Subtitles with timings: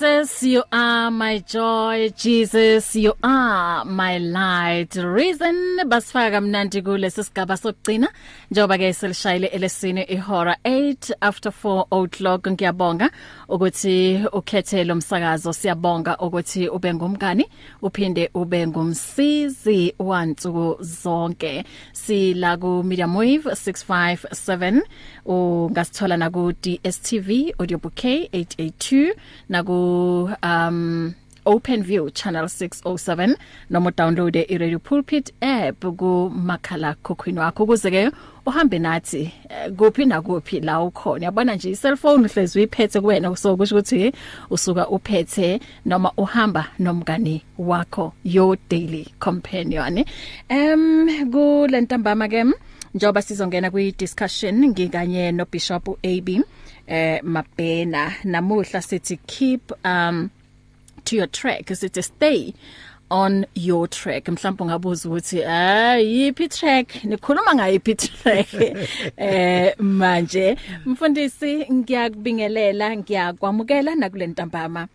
[0.00, 2.08] Jesus, you are my joy.
[2.16, 4.96] Jesus, you are my light.
[4.96, 8.08] Reason basifaka mnandi kulesi sigaba sokugcina
[8.50, 13.10] njengoba ke selishayile elesine ihora 8 after 4 o'clock ngiyabonga
[13.48, 17.46] ukuthi ukhethe lo msakazo siyabonga ukuthi ube ngumkani
[17.82, 24.82] uphinde ube ngumsizi wansuku zonke sila ku medium wave 657
[25.26, 29.14] ungasithola na ku DSTV audio bouquet 882
[29.48, 29.89] na ku
[30.42, 31.14] um
[31.46, 33.36] OpenView channel 607
[33.70, 37.64] noma download iRadio Pulpit app ku makhala kokhuini wakho.
[37.64, 38.10] Ukuze ke
[38.46, 39.32] uhambe nathi
[39.76, 41.24] kuphi na kuphi la ukhona.
[41.24, 44.12] Yabona nje iselfone uhlezi uyiphethe kuwena so kusho ukuthi
[44.50, 50.04] usuka uphethe noma uhamba nomngani wakho your daily companion.
[50.48, 52.44] Em kulentambama ke
[52.94, 56.44] njoba sizongena kwi discussion ngikanye no Bishop AB
[56.90, 60.30] eh Mabena namuhla sithi keep um
[61.04, 61.66] to your track.
[61.66, 62.54] Sithi stay
[63.10, 64.24] on your track.
[64.28, 67.04] Mhlawumbe ungabuza ukuthi ah yipi track?
[67.04, 68.48] Nikhuluma ngayiphi track?
[69.16, 70.56] Eh manje.
[70.86, 74.88] Mfundisi ngiyakubingelela ngiyakwamukela nakulentambama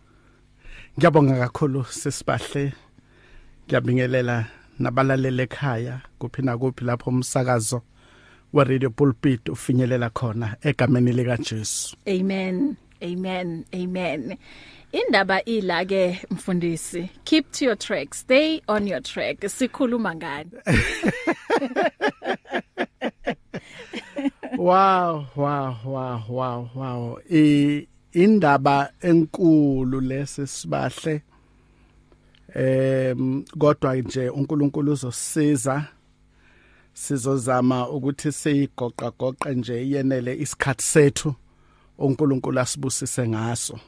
[0.98, 2.74] Ngiyabonga kakhulu sisibahle
[3.68, 4.46] ngiyabingelela
[4.80, 7.82] nabalalele ekhaya kuphi na kuphi lapho umsakazo.
[8.56, 12.76] Wa Radio Pulpit ufinyelela khona egameni lika Jesu amen.
[13.04, 13.66] Amen.
[13.74, 14.38] Amen.
[14.92, 17.10] Indaba ila ke mfundisi.
[17.26, 18.14] Keep to your track.
[18.16, 19.42] Stay on your track.
[19.42, 20.52] Sikhuluma ngani?
[24.58, 27.20] Wow wow wow wow wow.
[27.30, 31.22] I indaba enkulu lesisibahle
[32.56, 35.86] em kodwa nje uNkulunkulu uzosiza.
[36.96, 41.30] Sizozama ukuthi siyigoqa goqa nje yenele isikhathi sethu
[41.98, 43.80] uNkulunkulu asibusise ngaso.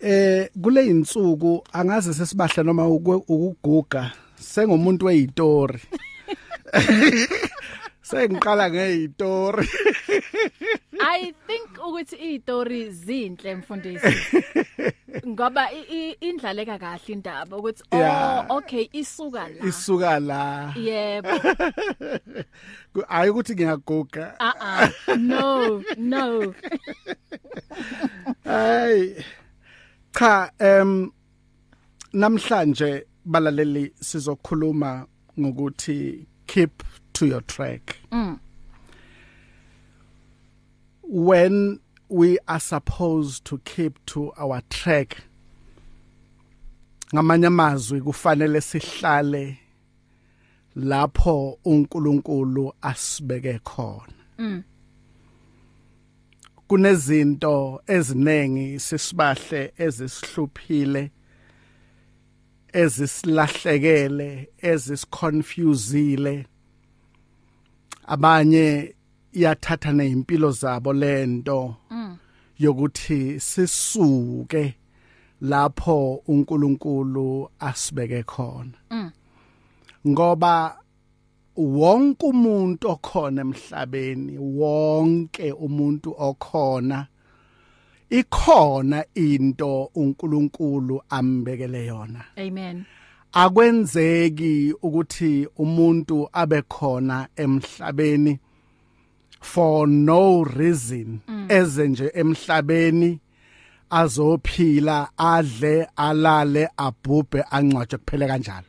[0.00, 5.80] Eh kule insuku angaze sesibahle noma ukuguga sengumuntu weyitori
[8.10, 9.68] sengiqala ngeyitori
[11.00, 14.16] I think ukuthi izitori zinhle mfundisi.
[15.26, 15.72] Ngoba
[16.20, 19.66] indlaleka kahle indaba ukuthi oh okay isuka la.
[19.66, 20.72] Isuka la.
[20.76, 21.28] Yebo.
[23.08, 24.34] Hayi ukuthi ngiyaguga.
[24.40, 26.54] Ah ah no no.
[28.44, 29.16] Ay
[30.12, 31.10] cha em
[32.12, 35.06] namhlanje balaleli sizokhuluma
[35.38, 36.82] ngokuthi keep
[37.20, 37.98] to your track.
[38.10, 38.40] Mm.
[41.02, 45.18] When we are supposed to keep to our track
[47.12, 49.58] ngamanye amazwi kufanele sihlale
[50.76, 54.14] lapho uNkulunkulu asibeke khona.
[54.38, 54.64] Mm.
[56.68, 61.10] kunezinto ezinengi sisibahle ezisihluphile
[62.72, 66.46] ezisilahlekele ezisiconfusile
[68.06, 68.94] abanye
[69.32, 71.76] iyathatha nezimpilo zabo lento
[72.58, 74.74] yokuthi sisuke
[75.40, 79.10] lapho uNkulunkulu asibeke khona.
[80.08, 80.76] Ngoba
[81.56, 87.06] wonke umuntu okhona emhlabeni wonke umuntu okhona
[88.10, 92.24] ikhona into uNkulunkulu ambekele yona.
[92.36, 92.84] Amen.
[93.32, 98.38] Akwenzeki ukuthi umuntu abe khona emhlabeni
[99.40, 103.20] for no reason eze nje emhlabeni
[103.90, 108.66] azophila adle alale abhubhe angcwatshe kuphele kanjalo.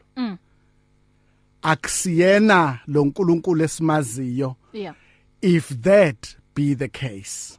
[1.61, 4.55] Akusiyena lo nkulunkulu esimaziyo.
[5.41, 7.57] If that be the case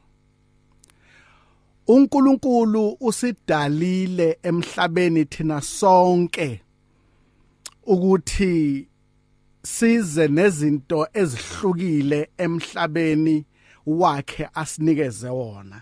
[1.87, 6.61] uNkulunkulu usidalile emhlabeni thina sonke.
[7.85, 8.87] Ukuthi
[9.63, 13.45] size nezinto ezihlukile emhlabeni
[13.85, 15.81] wakhe asinikeze wona.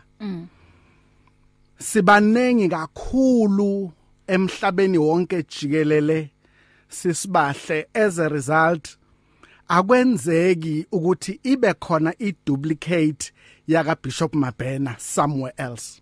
[1.77, 3.92] Sibanengi kakhulu
[4.27, 6.30] emhlabeni wonke jikelele
[6.89, 8.97] sisibahle as a result
[9.68, 13.31] akwenzeki ukuthi ibe khona iduplicate
[13.68, 16.01] yaka Bishop Mabena somewhere else.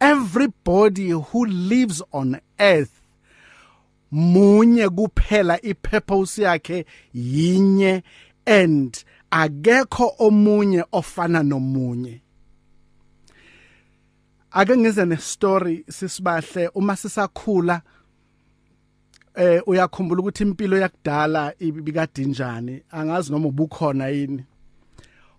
[0.00, 3.02] Everybody who lives on earth
[4.10, 8.02] munye kuphela ipurpose yakhe yinye
[8.46, 12.20] and akekho omunye ofana nomunye.
[14.52, 17.82] Ake ngize ne story sisibahle uma sisakhula
[19.34, 22.82] eh uyakhumbula ukuthi impilo yakudala ibikadinjani?
[22.90, 24.44] Angazi noma ubukhona yini.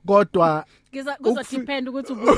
[0.06, 0.66] Kodwa
[1.24, 2.26] kuzo depend ukuthi ubu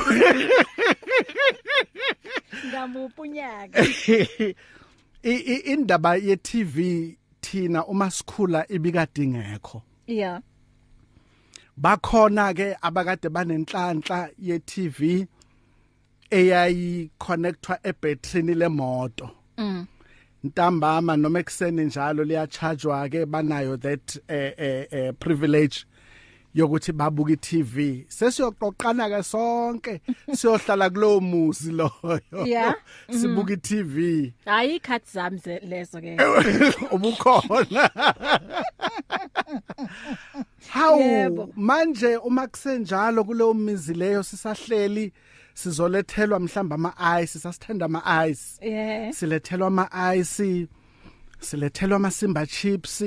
[2.67, 3.83] Ngamuphi unyaka
[5.23, 9.81] indaba ye TV thina uma sikhula ibikadingekho.
[10.07, 10.41] Yeah.
[11.77, 15.27] Bakhona ke abakade banenhlanhla ye TV
[16.31, 19.29] eyayi connectwa ebatteryini lemoto.
[19.57, 19.87] Mm.
[20.43, 25.85] Ntambama noma ekseni njalo liyachargewa ke banayo that eh eh, eh privilege
[26.55, 30.01] yokuthi babuka iTV sesiyoqoqana ke sonke.
[30.33, 32.45] Siyohlala kulowo muzi loyo.
[32.45, 32.73] Yeah.
[33.11, 36.17] sibuka iTV hayi ikhathi zami lezo ke
[36.95, 37.89] ubukhona.
[40.69, 41.49] Hawu Yebo.
[41.55, 45.13] manje uma kusenjalo kuleyo mizi leyo sisahleli
[45.53, 50.67] sizolethelwa mhlamba ama ice sasithanda ama ice yeah silethelwa ama ice
[51.39, 53.01] silethelwa ama simba chips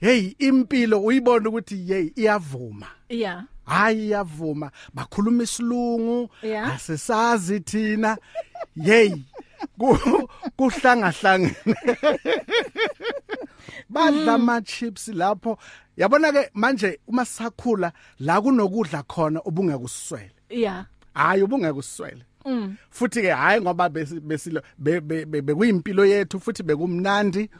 [0.00, 2.86] hey impilo uyibona ukuthi hey iyavuma.
[3.08, 3.42] Yeah.
[3.66, 4.70] Hayi iyavuma.
[4.94, 6.28] Bakhuluma isilungu
[6.74, 8.16] asisazi thina.
[8.84, 9.12] Hey
[9.78, 11.56] ku- kuhlangahlangene.
[13.90, 15.58] Badla ama chips lapho.
[15.96, 20.84] Yabona ke manje uma sisakhula la kunokudla khona obungekuswele yeah.
[21.14, 22.14] Hayi ubungekuswele.
[22.16, 22.29] mm
[22.90, 27.50] futhi ke hayi ngoba besi- besilo be- be- be- bekuyimpilo yethu futhi bekumnandi.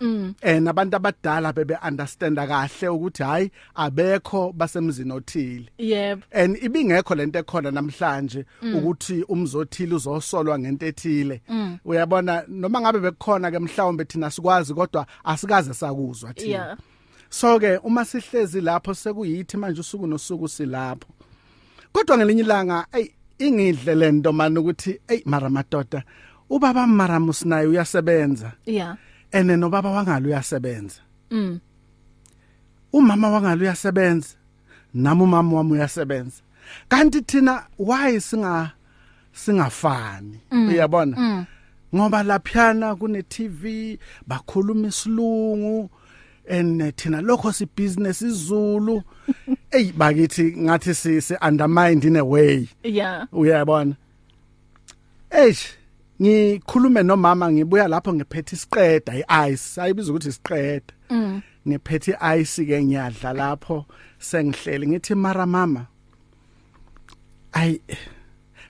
[0.43, 5.69] Eh nabantu abadala bebe understanda kahle ukuthi hayi abekho basemzini othile.
[5.79, 6.23] Yebo.
[6.33, 8.45] And ibingekho lento ekhona namhlanje
[8.75, 11.43] ukuthi umzothile uzosolwa ngento ethile.
[11.85, 16.77] Uyabona noma ngabe bekukhona ke mhlawumbe thina sikwazi kodwa asikaze sakuzwa thina.
[17.31, 21.09] So ke uma sihlezi lapho sekuyithi manje usuku nosuku silapho.
[21.93, 23.09] Kodwa ngelinye ilanga ey
[23.41, 26.05] ingidle lento man ukuthi ey mara madoda
[26.51, 28.97] ubaba Maramus naye uyasebenza yeah
[29.33, 31.01] ene nobaba wangalo uyasebenza.
[31.31, 31.61] Mm.
[32.93, 34.35] Umama wangalo uyasebenza.
[34.95, 36.43] Nami umama wami uyasebenza.
[36.89, 38.73] Kanti thina why singa
[39.33, 40.41] singafani?
[40.51, 41.47] Uyabona?
[41.95, 45.91] Ngoba laphana kune TV bakhuluma isilungu
[46.51, 49.03] and thina lokho si business izulu
[49.73, 52.69] ey bakithi ngathi si undermined in a way.
[52.83, 53.27] Yeah.
[53.33, 53.97] Uyabona
[55.31, 55.75] eish
[56.21, 59.81] ngikhulume nomama ngibuya lapho ngiphethe isiqeda iice.
[59.81, 60.93] Ayibiza ukuthi isiqeda.
[61.11, 61.43] Mm.
[61.69, 63.87] Ngiphethe ice ke ngiyadla lapho
[64.19, 65.87] sengihleli ngithi mara mama
[67.53, 67.79] ay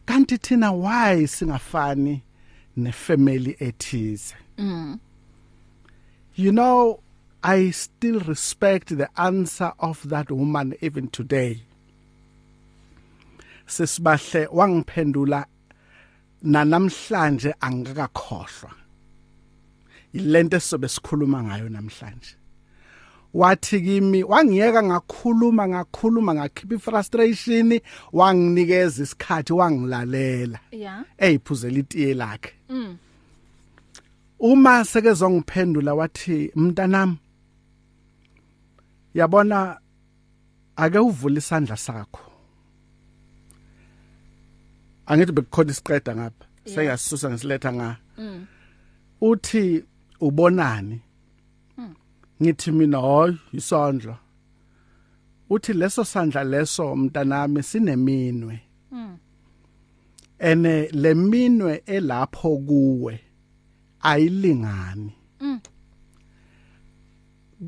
[0.07, 2.23] kanti thina why singafani
[2.77, 4.35] nefamily ethize?
[4.59, 5.01] Mm.
[6.35, 7.01] You know
[7.43, 11.63] i still respect the answer of that woman even today.
[13.67, 15.47] Sesibahle wangiphendula
[16.43, 18.71] nanamhlanje angikakhohlwa
[20.13, 22.37] ilento esizobe sikhuluma ngayo namhlanje.
[23.35, 27.81] Wathi kimi wangiyeka ngakhuluma ngakhuluma ngakhipha frustration
[28.13, 30.59] wanginikeza isikhathi wangilalela.
[30.73, 31.05] Yeah.
[31.19, 32.53] Eyiphuzela itiye lakhe.
[32.69, 32.97] Mm.
[34.41, 37.19] Uma sekezongiphendula wathi mntanami
[39.15, 39.81] yabona
[40.77, 42.21] ake uvule isandla sakho.
[45.07, 47.97] Angithi bekukhona isiqeda ngapha sengiyasusa ngisiletha nga.
[48.19, 48.47] Mm.
[49.21, 49.85] Uthi
[50.21, 51.01] ubonani?
[52.43, 54.19] Ngithi mina hoy isandla.
[55.51, 58.61] Uthi leso sandla leso mntanami sineminwe.
[58.93, 59.17] Mm.
[60.39, 63.21] Ene leminwe elapho kuwe
[64.01, 65.13] ayilingani.
[65.41, 65.61] Mm.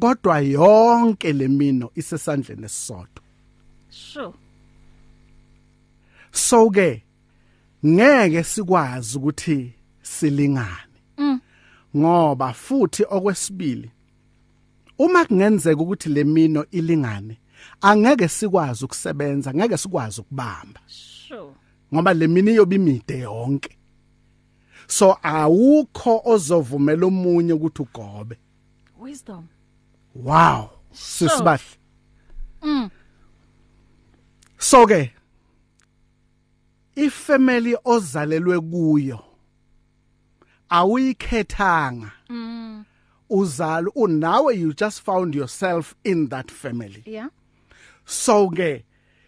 [0.00, 3.22] Kodwa yonke lemino isesandleni esisodwa.
[3.90, 4.32] Sure.
[6.32, 7.02] So ke
[7.86, 9.72] ngeke sikwazi ukuthi
[10.02, 10.98] silingane.
[11.18, 11.40] Mm.
[11.96, 13.90] Ngoba futhi okwesibili
[14.98, 17.38] uma kungenzeka ukuthi lemino ilingane
[17.80, 20.80] angeke sikwazi ukusebenza ngeke sikwazi ukubamba.
[20.86, 21.52] Sure.
[21.94, 23.78] Ngoba lemini iyobe imide yonke.
[24.86, 28.38] So awukho ozovumela umunye ukuthi ugobe.
[29.00, 29.44] Wisdom.
[30.14, 30.70] Wow.
[30.92, 31.78] Sisibahle
[32.62, 32.90] mm.
[34.58, 35.10] So ke
[36.96, 39.24] ifamily ozalelwe kuyo
[40.70, 42.12] awuyikhethanga.
[42.28, 42.84] Mm.
[43.30, 47.02] Uzalo unawe you just found yourself in that family.
[47.06, 47.28] Yeah.
[48.04, 48.84] So ke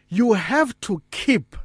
[0.08, 1.56] you have to keep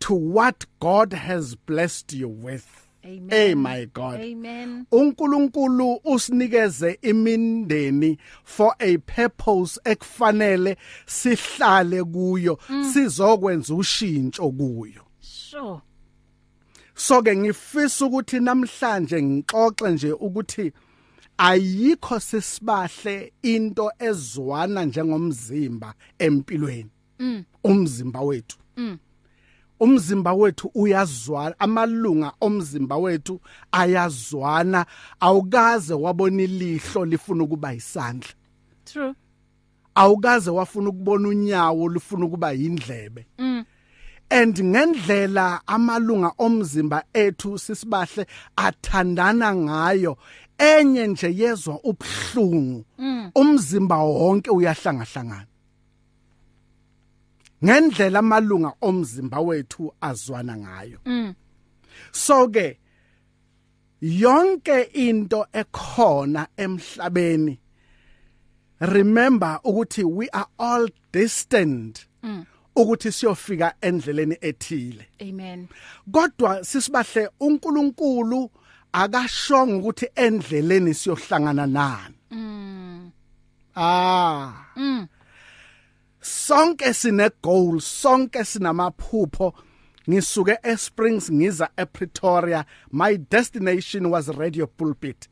[0.00, 2.87] to what God has blessed you with.
[3.08, 3.30] Amen.
[3.30, 4.20] Hey my God.
[4.20, 4.86] Amen.
[4.92, 12.58] uNkulunkulu usinikeze imindeni for a purpose ekufanele sihlale kuyo
[12.92, 15.02] sizokwenza ushintsho kuyo.
[15.20, 15.80] Sure.
[16.94, 20.72] So ke ngifisa ukuthi namhlanje ngixoxe nje ukuthi
[21.38, 26.90] ayikho sesibahle into ezwana njengomzimba empilweni
[27.64, 28.58] umzimba wethu.
[29.80, 33.40] Umzimba wethu uyazwana amalunga omzimba wethu
[33.72, 34.86] ayazwana.
[35.20, 38.28] Awukaze wabona ilihlo lifuna ukuba isandla
[38.84, 39.14] true.
[39.94, 43.26] Awukaze wafuna ukubona unyawo lifuna ukuba yindlebe.
[44.30, 50.16] And ngendlela amalunga omzimba ethu sisibahle athandana ngayo
[50.58, 52.84] enye nje yezwa ubhlungu
[53.34, 55.47] umzimba wonke uyahlangahlangana
[57.64, 60.98] ngendlela amalunga omzimba wethu azwana ngayo.
[62.12, 62.78] So ke
[64.02, 67.58] yonke into ekhona emhlabeni
[68.80, 72.00] remember ukuthi we are all destined
[72.76, 75.06] ukuthi siyofika endleleni ethile.
[75.20, 75.68] Amen.
[76.10, 78.50] Kodwa sisibahle uNkulunkulu
[78.92, 82.14] akashonga ukuthi endleleni siyohlangana nani.
[83.76, 84.52] Ah.
[86.28, 89.54] Sonke sine goal sonke sinamaphupho
[90.08, 92.64] ngisuke eSprings ngiza ePretoria.
[92.90, 95.28] My destination was radio pulpit.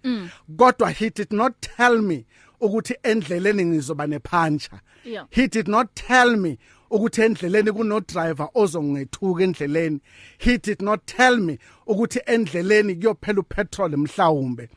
[0.57, 2.27] Kodwa he did not tell me
[2.61, 5.27] ukuthi endleleni ngizoba nephancha Yeah.
[5.31, 6.59] he did not tell me
[6.91, 10.01] ukuthi endleleni kuno driver ozongethuka endleleni.
[10.39, 14.69] He did not tell me ukuthi endleleni kuyophela upetrol mhlawumbe.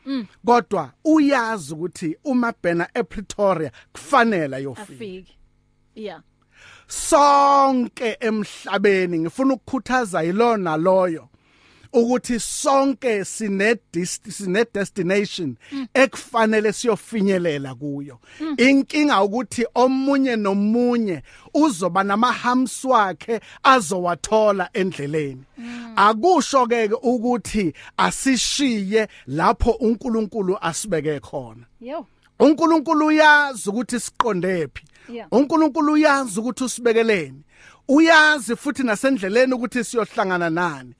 [0.46, 4.82] Kodwa uyazi ukuthi uma bhena ePretoria kufanele ayofika.
[4.82, 5.39] Afike.
[6.00, 6.22] Yeah.
[6.88, 11.28] Sonke emhlabeni ngifuna ukukhuthaza yilona loyo
[11.92, 13.76] ukuthi sonke sine
[14.28, 15.56] sine destination
[15.94, 18.18] ekufanele siyofinyelela kuyo.
[18.56, 21.22] Inkinga ukuthi omunye nomunye
[21.54, 25.44] uzoba namahams wakhe azowathola endleleni.
[25.96, 31.66] Akusho ke ukuthi asishiye lapho uNkulunkulu asibeke khona.
[31.80, 32.06] Yo.
[32.40, 34.84] uNkulunkulu uyazi ukuthi siqonde phi.
[35.30, 37.42] uNkulunkulu uyazi ukuthi usibekeleni
[37.90, 40.94] uyazi futhi nasendleleni ukuthi siyohlangana nani.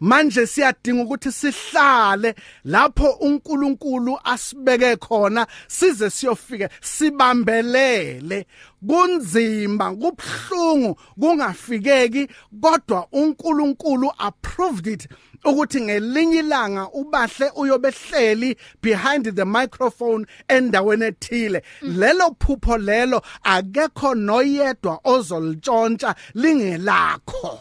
[0.00, 2.34] Manje siyadinga ukuthi sihlale
[2.64, 8.46] lapho uNkulunkulu asibeke khona size siyofika sibambelele.
[8.86, 12.28] Kunzima kubhlungu kungafikeki
[12.60, 15.08] kodwa uNkulunkulu approved it.
[15.44, 21.62] Ukuthi ngelinye ilanga ubahle uyobehleli behind the microphone endaweni ethile.
[21.82, 27.60] Lelo phupho lelo akekho noyedwa ozolitshontsha lingelakho.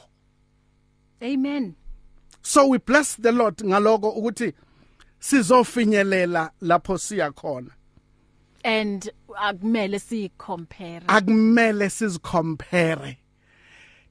[1.22, 1.76] Amen.
[2.42, 4.54] So we bless the lord ngaloko ukuthi
[5.20, 7.72] sizofinyelela lapho siya khona.
[8.64, 13.18] And akumele sicompare akumele sizicompare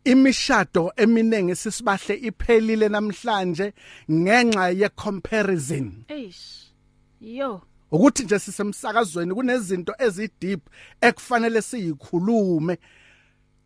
[0.04, 3.72] imishado eminingi sisibahle iphelile namhlanje
[4.10, 6.04] ngenxa ye comparison.
[6.08, 6.72] Eish
[7.20, 7.60] yo.
[7.92, 10.60] Ukuthi nje sisemsakazweni kunezinto ezideep
[11.00, 12.78] ekufanele siyikhulume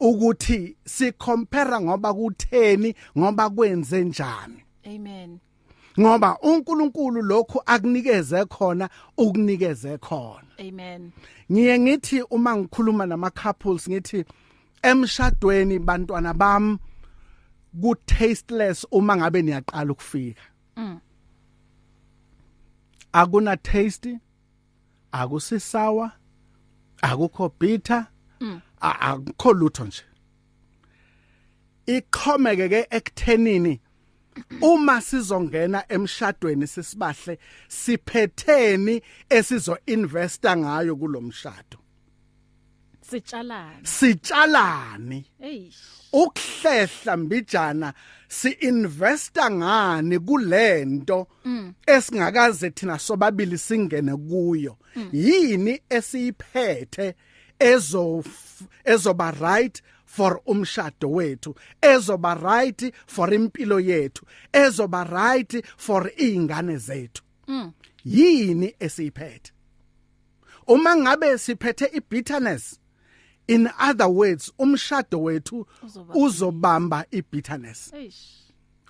[0.00, 4.64] ukuthi sicompare ngoba kutheni ngoba kwenze njani.
[4.86, 5.38] Amen.
[6.00, 10.46] Ngoba uNkulunkulu lokhu akunikeze khona ukunikeze khona.
[10.58, 11.12] Amen.
[11.52, 14.24] Ngiye ngithi uma ngikhuluma nama couples ngithi
[14.90, 16.78] emshadweni bantwana bam
[17.82, 20.42] ku tasteless uma ngabe niyaqala ukufika.
[23.12, 24.20] Akuna taste
[25.12, 26.12] akusisawa
[27.02, 28.06] akukho bitter
[28.80, 30.02] a- akukho lutho nje.
[31.86, 33.80] Iqhomeke ke ekuthenini
[34.60, 37.38] uma sizongena emshadweni sisibahle
[37.68, 41.78] siphetheni esizo investa ngayo kulomshado
[43.10, 45.76] sitshalana sitshalani eish.
[46.12, 47.94] Ukuhlehla mbijana
[48.28, 51.26] si-investa ngani kulento
[51.86, 54.76] esingakaze thina sobabili singene kuyo?
[55.12, 57.14] Yini esiyiphethe
[57.58, 58.24] ezo
[58.84, 67.22] ezoba right for umshado wethu ezoba right for impilo yethu ezoba right for izingane zethu?
[68.04, 69.52] Yini esiyiphethe?
[70.66, 72.80] Uma ngabe siphethe ibitterness
[73.48, 77.92] in other words umshado wethu Uzoba- uzobamba ibitterness.
[77.94, 78.42] Eish.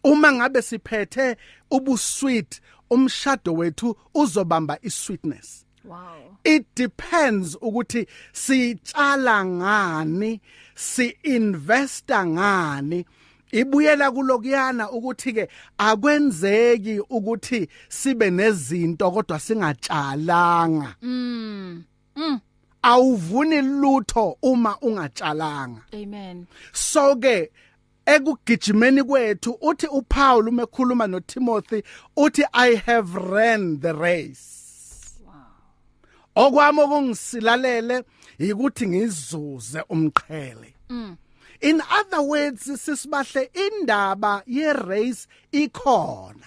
[0.04, 1.36] Uma ngabe siphethe
[1.70, 2.60] ubusweet
[2.90, 5.64] umshado wethu uzobamba isweetness.
[5.84, 6.38] Wow.
[6.44, 10.40] It depends ukuthi sitshala ngani
[10.75, 13.04] si-investa ngani.
[13.52, 15.48] Ibuyela kulokuyana ukuthi ke
[15.78, 20.96] akwenzeki ukuthi sibe nezinto kodwa singatshalanga.
[22.86, 25.82] Awuvuni lutho uma ungatshalanga.
[25.92, 26.46] Amen.
[26.72, 27.50] So ke
[28.06, 31.82] ekugijimeni kwethu uthi uPaul uma ekhuluma noTimothy
[32.16, 35.18] uthi I have ran the race.
[35.26, 36.46] Wow.
[36.46, 38.04] Okwami okungisilalele
[38.38, 40.72] ukuthi ngizuze umqhele.
[41.60, 46.46] In other words sisibahle indaba ye race ikhona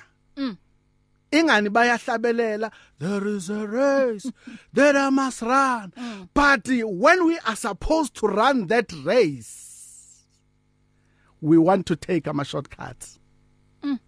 [1.31, 4.31] ingani bayahlabelela there is a race
[4.73, 6.29] that I must run mm.
[6.33, 10.25] but when we are supposed to run that race
[11.41, 13.19] we want to take ama shortcuts
[13.83, 13.99] mm.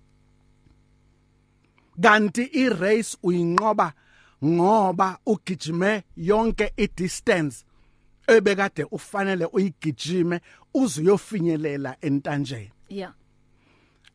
[2.01, 3.93] kanti i race uyinqoba
[4.43, 7.65] ngoba ugijime yonke i distance
[8.27, 10.41] ebekade ufanele uyigijime
[10.73, 13.13] uze uyofinyelela entanjeni yeah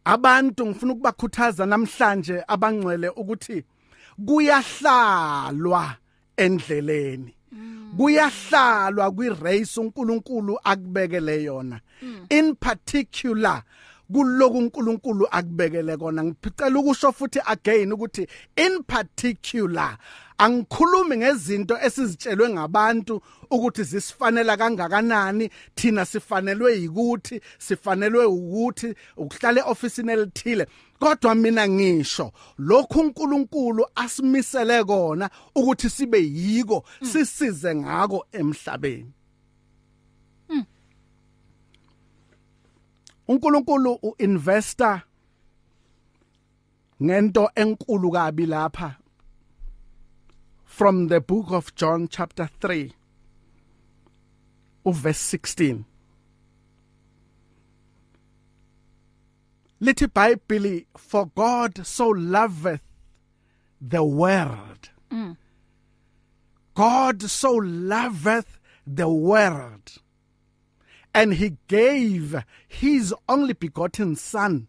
[0.06, 3.64] abantu ngifuna ukubakhuthaza namhlanje abangcwele ukuthi
[4.26, 5.96] kuyahlalwa
[6.36, 7.34] endleleni.
[7.96, 11.80] Kuyahlalwa kwirace uNkulunkulu akubekele yona.
[12.28, 13.62] In particular
[14.12, 16.24] kuloku uNkulunkulu akubekele kona.
[16.24, 19.98] Ngicela ukusho futhi again ukuthi in particular
[20.38, 30.66] angikhulumi ngezinto esizitshelwe ngabantu ukuthi zisifanela kangakanani thina sifanelwe yikuthi sifanelwe ukuthi ukuhlala eofficeini elithile.
[30.98, 39.12] Kodwa mina ngisho lokhu uNkulunkulu asimisele kona ukuthi sibe yiko sisize ngako emhlabeni.
[43.28, 45.00] uNkulunkulu uinvestor
[47.02, 48.96] ngento enkulu kabi lapha.
[50.76, 52.92] From the book of John chapter 3
[54.84, 55.86] verse 16
[59.80, 62.82] lithi bible for God so loveth
[63.80, 65.38] the world mm.
[66.74, 69.94] God so loveth the world
[71.14, 74.68] and he gave his only begotten son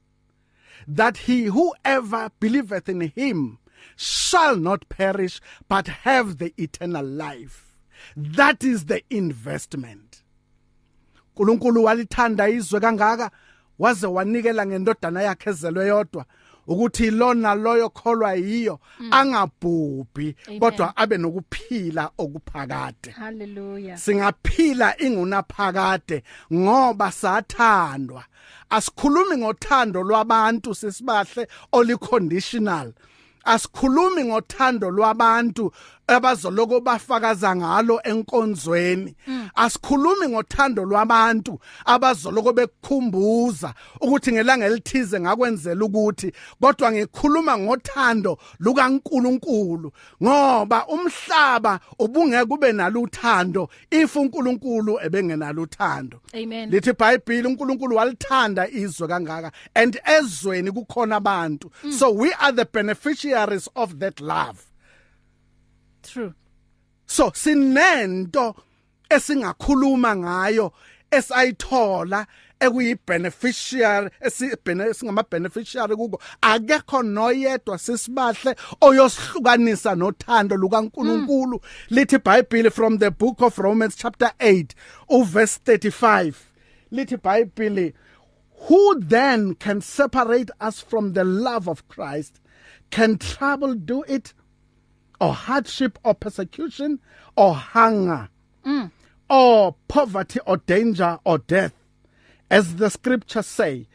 [0.87, 3.59] that he whoever believeth in him
[3.95, 7.77] shall not perish but have the eternal life.
[8.15, 10.23] That is the investment.
[11.37, 13.31] uNkulunkulu walithanda izwe kangaka
[13.79, 16.25] waze wanikela ngendodana yakhe ezelwe yodwa
[16.67, 19.13] ukuthi lona loyo kholwa yiyo mm.
[19.13, 23.11] angabhubhi kodwa abe nokuphila okuphakade.
[23.11, 26.23] Haleluya singaphila ingunaphakade
[26.53, 28.23] ngoba sathandwa.
[28.69, 32.93] Asikhulumi ngothando lwabantu sisibahle oliconditional.
[33.53, 35.65] Asikhulumi ngothando lwabantu
[36.07, 39.15] abazoloko bafakaza ngalo enkonzweni.
[39.55, 49.91] Asikhulumi ngothando lwabantu abazoloko bekukhumbuza ukuthi ngelanga elithize ngakwenzela ukuthi kodwa ngikhuluma ngothando lukaNkuluNkulu
[50.23, 56.21] ngoba umhlaba ubungeke kube nalo uthando if uNkulunkulu ebengenalo uthando.
[56.33, 56.69] Amen.
[56.69, 61.71] Lithi iBhayibheli uNkulunkulu walithanda izwe kangaka and ezweni kukhona abantu.
[61.83, 61.91] Mm.
[61.91, 64.67] so we are the beneficiaries of that love.
[66.11, 66.33] True.
[67.05, 68.55] So sinento
[69.09, 70.73] esingakhuluma ngayo
[71.11, 72.27] esayithola
[72.59, 81.61] ekuyi beneficiary esingama beneficiary kuko akekho noyedwa sisibahle oyosihlukanisa nothando lukaNkuluNkulu.
[81.89, 84.75] Lithi iBhayibheli from the book of Romans chapter 8
[85.09, 86.33] uverse 35
[86.91, 87.93] lithi iBhayibheli
[88.67, 92.41] who then can separate us from the love of Christ?
[92.89, 94.33] Can trouble do it?
[95.19, 96.99] Or hardship or persecution
[97.35, 98.29] or hunger
[98.65, 98.91] mm.
[99.29, 101.73] or poverty or danger or death
[102.49, 103.87] as the scriptures say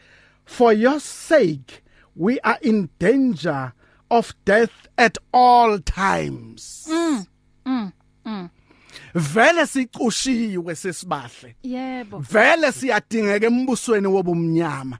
[0.45, 1.83] for your sake
[2.15, 3.73] we are in danger
[4.11, 7.27] of death at all times mm.
[7.65, 7.93] Mm.
[8.27, 8.51] Mm.
[9.15, 14.99] vele siqushiwe sesibahle yebo vele siyadingeka embusweni wobumnyama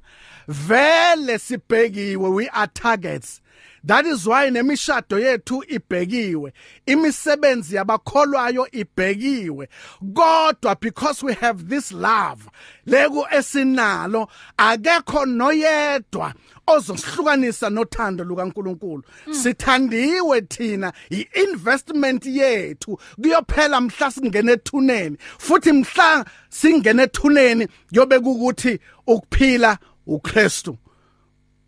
[0.49, 3.41] vele sibhekiwe we are targets
[3.85, 6.53] that is why nemishado yethu ibhekiwe.
[6.87, 9.69] Imisebenzi yabakholwayo ibhekiwe.
[10.15, 12.49] Kodwa because we have this love
[12.87, 16.35] leku esinalo akekho noyedwa
[16.67, 19.03] ozosihlukanisa nothando lukaNkuluNkulu.
[19.31, 22.99] Sithandiwe thina iinvestment yethu.
[23.23, 30.79] Kuyophela mhla singene ethuneni futhi mhla singene ethuneni yobe kukuthi ukuphila uKristu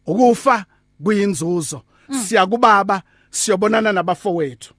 [0.07, 0.65] ukufa
[1.05, 1.83] kuyinzuzo.
[2.11, 4.75] Siya kubaba siyobonana nabafowethu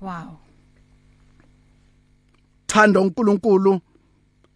[0.00, 0.38] wow.
[2.66, 3.80] Thanda uNkulunkulu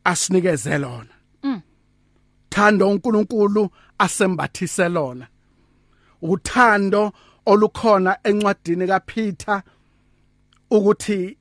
[0.05, 1.15] asinikeze lona.
[1.43, 1.61] Mm.
[2.51, 5.27] thanda uNkulunkulu asembathise lona.
[6.23, 7.13] Uthando
[7.47, 9.63] olukhona encwadini kaPeter
[10.71, 11.37] ukuthi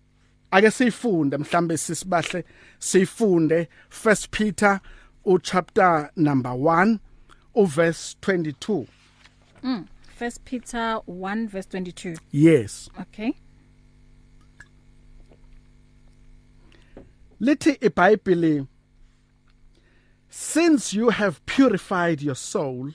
[0.52, 2.45] ake sifunde mhlambe sisibahle
[2.80, 4.80] sifunde first Peter
[5.26, 6.97] u chapter number 1
[7.56, 8.86] u verse 22
[9.63, 9.86] mm.
[10.21, 12.13] First Peter 1 verse 22.
[12.29, 12.91] Yes.
[12.99, 13.34] Okay.
[17.41, 18.67] Lithi iBhayibheli
[20.29, 22.91] since you have purified your soul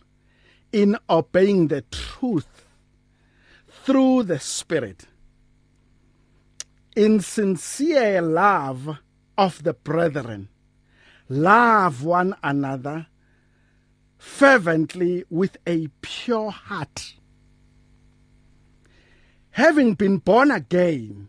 [0.71, 2.65] in obeying the truth
[3.69, 5.07] through the spirit
[6.95, 8.99] in sincere love
[9.37, 10.49] of the brethren
[11.29, 13.09] love one another
[14.27, 17.15] fervently with a pure heart.
[19.53, 21.29] Having been born again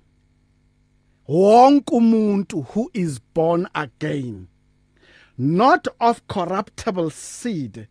[1.29, 4.47] wonke umuntu who is born again
[5.38, 7.88] not of corruptible seed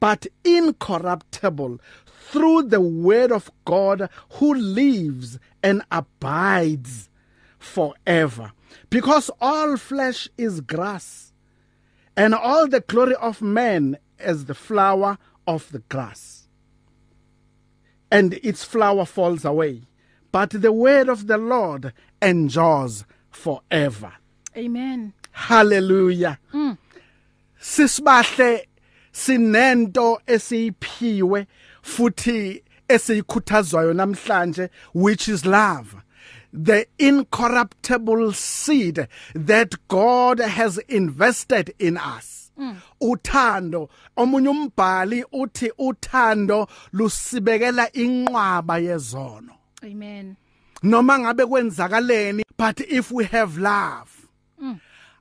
[0.00, 1.78] but incorruptible
[2.30, 7.08] through the word of God who lives and abides
[7.58, 8.52] forever.
[8.90, 11.32] Because all flesh is grass
[12.16, 16.48] and all the glory of man as the flower of the grass.
[18.10, 19.82] And its flower falls away
[20.36, 24.12] but the word of the Lord endures forever.
[24.54, 25.14] Amen.
[25.30, 26.38] Hallelujah.
[26.52, 26.76] Mm.
[27.58, 28.66] sisibahle
[29.12, 31.46] sinento esiyiphiwe
[31.82, 35.96] futhi esiyikhuthazwayo namhlanje which is love.
[36.52, 42.45] The incorruptible seed that God has invested in us.
[43.00, 43.88] Uthando.
[44.16, 49.52] Omunye umbhali uthi uthando lusibekela inqwaba yezono.
[49.82, 50.36] Amen.
[50.82, 54.15] Noma ngabe kwenzakaleni but if we have love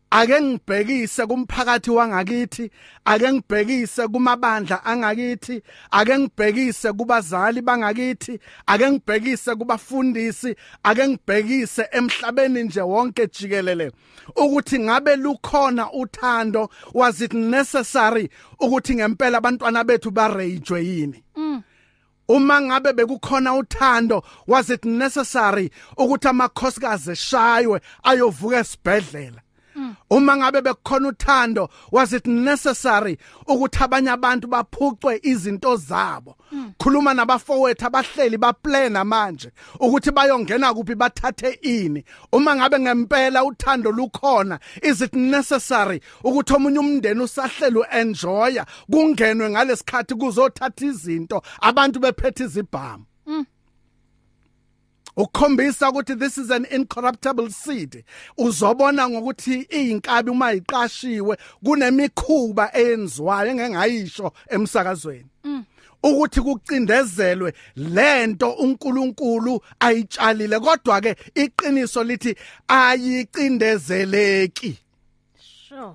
[0.09, 2.71] ake ngibhekise kumphakathi wangakithi
[3.05, 12.81] ake ngibhekise kumabandla angakithi ake ngibhekise kubazali bangakithi ake ngibhekise kubafundisi ake ngibhekise emhlabeni nje
[12.81, 13.91] wonke jikelele.
[14.35, 21.23] Ukuthi ngabe lukhona uthando was it necessary ukuthi ngempela abantwana bethu ba rage yini?
[21.35, 21.63] Mm.
[22.27, 29.44] uma ngabe bekukhona uthando was it necessary ukuthi amakhosikazi eshaywe ayovuka esibhedlela?
[30.09, 36.35] Uma ngabe bekukhona uthando was it necessary ukuthi abanye abantu baphucwe izinto zabo?
[36.79, 42.03] Khuluma nabafowethu abahleli baplana manje ukuthi bayongena kuphi bathathe ini.
[42.31, 50.15] Uma ngabe ngempela uthando lukhona is it necessary ukuthi omunye umndeni usahlelo enjoya kungenwe ngalesikhathi
[50.15, 53.05] kuzothatha izinto abantu bephethe izibhamu?
[55.17, 58.03] Ukukhombisa ukuthi this is an incorruptible seed.
[58.37, 65.25] Uzobona ngokuthi iyinkabi uma iqashiwe kunemikhuba eyenziwayo engengayisho emsakazweni.
[66.03, 72.35] Ukuthi kucindezelwe lento uNkulunkulu ayitshalile kodwa ke iqiniso lithi
[72.67, 74.77] ayicindezeleki.
[75.39, 75.91] Sure.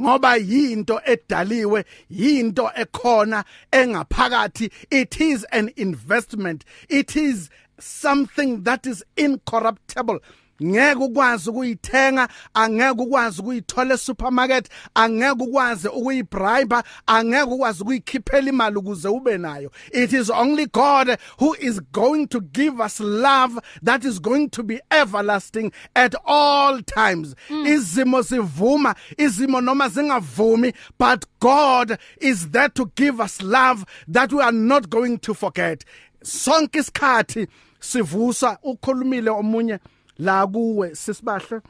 [0.00, 4.70] Ngoba yinto edaliwe yinto ekhona engaphakathi.
[4.90, 6.64] It is an investment.
[6.88, 7.50] It is
[7.82, 10.20] something that is incorruptible.
[10.62, 19.08] Ngeke ukwazi ukuyithenga angeke ukwazi ukuyithola esupermarket angeke ukwazi ukuyibribe angeke ukwazi ukuyikhiphela imali ukuze
[19.08, 19.70] ube nayo.
[19.92, 24.62] It is only god who is going to give us love that is going to
[24.62, 27.34] be everlasting at all times.
[27.50, 27.66] Mm.
[27.66, 34.42] izimo sivuma izimo noma zingavumi but god is there to give us love that we
[34.42, 35.84] are not going to forget.
[36.24, 37.48] Sonke isikhathi
[37.82, 39.78] sivusa ukhulumile omunye
[40.18, 41.60] la kuwe sisibahle.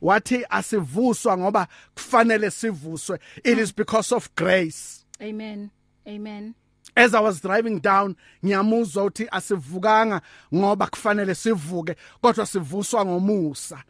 [0.00, 3.18] Wathi asivuswa ngoba kufanele sivuswe.
[3.44, 5.04] It is because of grace.
[5.20, 5.70] Amen.
[6.06, 6.54] Amen.
[6.94, 10.20] As i was driving down ngiyamuzwa uthi asivukanga
[10.54, 13.82] ngoba kufanele sivuke kodwa sivuswa ngomusa.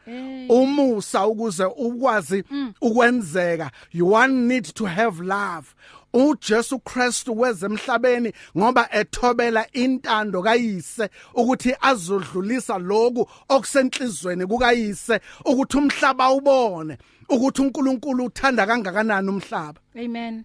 [0.49, 2.45] Umusa ukuze ukwazi
[2.81, 3.71] ukwenzeka.
[3.93, 5.75] You one need to have love.
[6.13, 16.99] uJesu Kristu wezemhlabeni ngoba ethobela intando kayise ukuthi azodlulisa lokhu okusenhlizweni kukayise ukuthi umhlaba ubone
[17.29, 19.81] ukuthi uNkulunkulu uthanda kangakanani umhlaba.
[19.97, 20.45] Amen.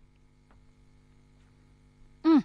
[2.24, 2.44] Mm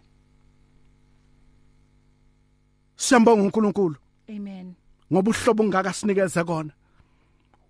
[2.96, 3.96] Siyambonga uNkulunkulu.
[4.28, 4.74] Amen.
[5.12, 6.72] Ngoba uhlobo ungaka sinikeze kona.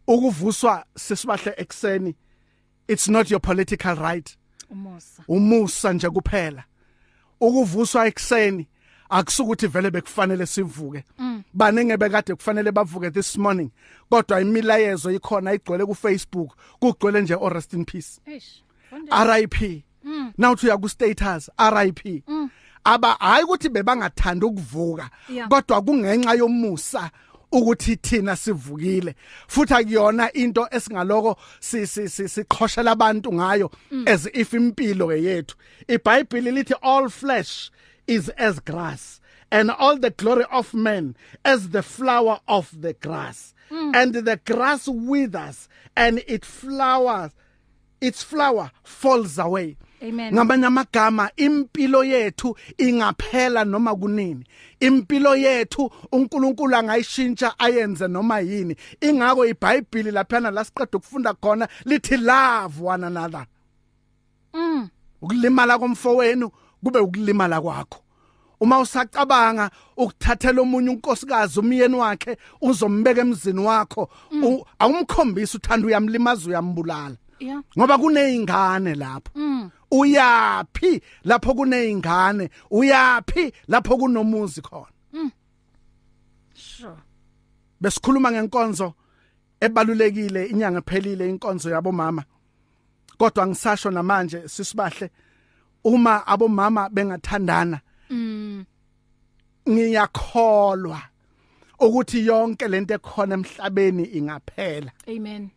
[0.06, 2.14] Ukuvuswa sesibahle ekseni
[2.88, 4.36] it's not your political right.
[4.72, 5.22] Umusa.
[5.28, 6.64] Umusa nje kuphela.
[7.40, 8.66] Ukuvuswa ekseni
[9.10, 11.04] akusukuthi vele bekufanele sivuke.
[11.18, 11.42] Mm.
[11.54, 13.70] banenge bekade kufanele bavuke this morning
[14.10, 18.20] kodwa imilayezo ikhona igcwele ku Facebook kugcwele nje o rest in peace.
[19.26, 20.32] RIP mm.
[20.38, 22.50] now uya ku status RIP mm.
[22.84, 25.10] aba hayi ukuthi bebangathanda ukuvuka
[25.48, 27.10] kodwa kungenxa yomusa
[27.52, 29.14] ukuthi thina sivukile
[29.48, 33.70] futhi akuyona into esingaloko si- si- si- siqhoshela abantu ngayo
[34.06, 35.54] as if impilo ke yethu
[35.88, 37.70] iBhayibheli lithi all flesh
[38.06, 43.54] is as grass and all the glory of man as the flower of the grass
[43.70, 43.94] mm.
[43.94, 47.30] and the grass withers and it flowers
[48.00, 50.34] its flower falls away Amen.
[50.34, 54.44] ngamanye amagama impilo yethu ingaphela noma kunini.
[54.80, 58.76] Impilo yethu uNkulunkulu angayishintsha ayenze noma yini.
[59.00, 63.46] Ingako iBhayibheli lapha la siqeda ukufunda khona lithi love one another.
[64.54, 64.88] Mm.
[65.22, 66.50] Ukulimala komfowenu
[66.84, 67.98] kube ukulimala kwakho.
[68.60, 74.08] Uma usacabanga ukuthathela omunye unkosikazi umyeni wakhe uzombeka emzini wakho.
[74.78, 77.16] Awumkhombisa uthanda uyamlimaza uyambulala.
[77.78, 79.32] Ngoba kunezingane lapho.
[79.92, 84.86] Mm uyapi lapho kunezingane uyapi lapho kunomuzi khona?
[86.54, 86.96] Sure.
[87.80, 88.94] Besikhuluma ngenkonzo
[89.60, 92.24] ebalulekile inyanga ephelile inkonzo yabo mama
[93.18, 95.10] kodwa ngisasho namanje sisibahle
[95.84, 98.64] uma abomama bengathandana mm
[99.68, 101.02] ngiyakholwa
[101.78, 104.92] ukuthi yonke lento ekhona emhlabeni ingaphela.
[105.08, 105.50] Amen.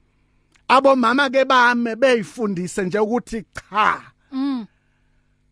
[0.67, 4.67] Abomama ke bame beyifundise nje ukuthi cha mm.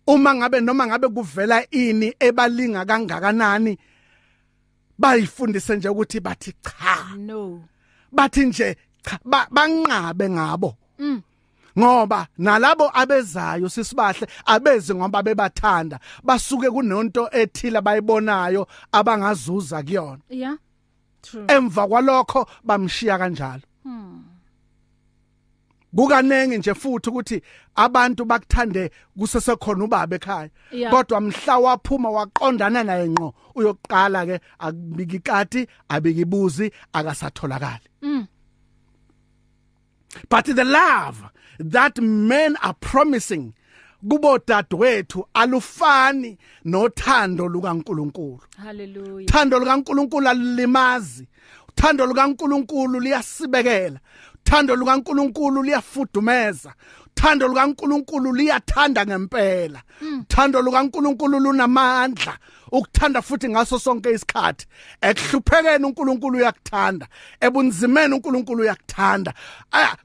[0.07, 3.77] Uma ngabe noma ngabe kuvela ini ebalinga kangakanani
[4.99, 7.15] bayifundise nje ukuthi bathi cha.
[7.17, 7.63] No.
[8.11, 10.75] Bathi nje cha ba- banqabe ngabo.
[10.99, 11.21] Mm.
[11.79, 20.19] Ngoba nalabo abezayo sisibahle abezi ngoba bebathanda basuke kunonto ethile abayibonayo abangazuza kuyona.
[20.29, 20.57] Yeah.
[21.21, 21.45] True.
[21.47, 23.63] Emva kwalokho bamshiya kanjalo.
[25.95, 27.41] Kukanenge nje futhi ukuthi
[27.75, 30.49] abantu bakuthande kusesekhona ubaba ekhaya.
[30.91, 37.87] Kodwa mhla waphuma waqondana naye ngqo uyoqala ke akubiki ikati abikibuzi akasatholakali.
[38.01, 38.27] Mm.
[40.29, 41.29] But the love
[41.59, 43.53] that men are promising
[44.09, 48.41] kubo dadwethu alufani nothando lukaNkuluNkulu.
[48.57, 49.25] Hallelujah.
[49.27, 51.27] Uthando lukaNkuluNkulu alulimazi
[51.69, 53.99] uthando lukaNkuluNkulu liyasibekela.
[54.45, 56.73] Uthando lukaNkuluNkulu liyafudumeza.
[57.17, 59.81] Uthando lukaNkuluNkulu liyathanda ngempela.
[60.19, 62.37] Uthando lukaNkuluNkulu lunamandla
[62.71, 64.65] ukuthanda futhi ngaso sonke isikhathi.
[65.01, 67.07] Ekuhluphekeni uNkulunkulu uyakuthanda.
[67.39, 69.33] Ebunzimeni uNkulunkulu uyakuthanda.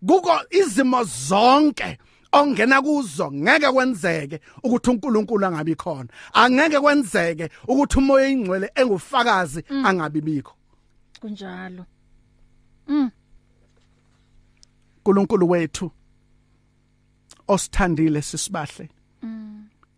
[0.06, 1.98] Kuko izimo zonke
[2.32, 6.08] ongena kuzo ngeke kwenzeke ukuthi uNkulunkulu angabi khona.
[6.32, 10.54] Angeke kwenzeke ukuthi umoya oyingcwele engufakazi angabi bikho.
[11.20, 11.86] Kunjalo.
[12.88, 13.10] Mm
[15.08, 15.90] uNkulunkulu wethu
[17.48, 18.88] osithandile sisibahle.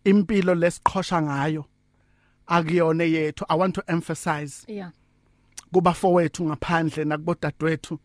[0.04, 1.64] Impilo lesiqhosha ngayo
[2.46, 3.44] akuyona yethu.
[3.48, 4.90] I want to emphasize yeah.
[5.72, 7.98] kuba fowethu ngaphandle nakubodadewethu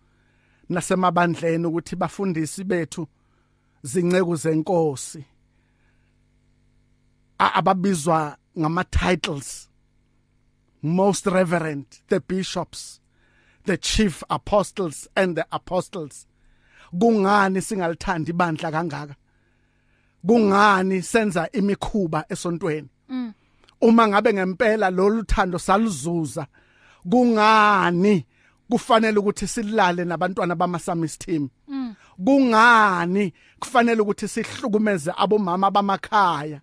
[0.70, 3.08] nasemabandleni ukuthi bafundisi bethu
[3.84, 5.26] zinceku zenkosi.
[7.40, 9.70] A- ababizwa ngama titles
[10.82, 13.02] most reverend the bishops
[13.66, 16.28] the chief apostles and the apostles.
[17.00, 19.16] Kungani singalithandi ibandla kangaka?
[20.28, 22.88] Kungani senza imikhuba esontweni?
[23.82, 26.48] Uma ngabe ngempela lolu thando saluzuza
[27.10, 28.26] kungani
[28.70, 31.50] kufanele ukuthi silale nabantwana bamasamis team?
[32.26, 36.62] Kungani kufanele ukuthi sihlukumeze abomama bamakhaya?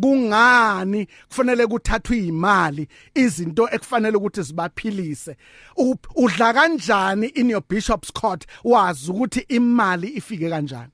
[0.00, 5.36] Kungani kufanele kuthathwe imali izinto ekufanele ukuthi zibaphilise?
[5.76, 10.90] U- udla kanjani in your bishop's court wazi ukuthi imali ifike kanjani?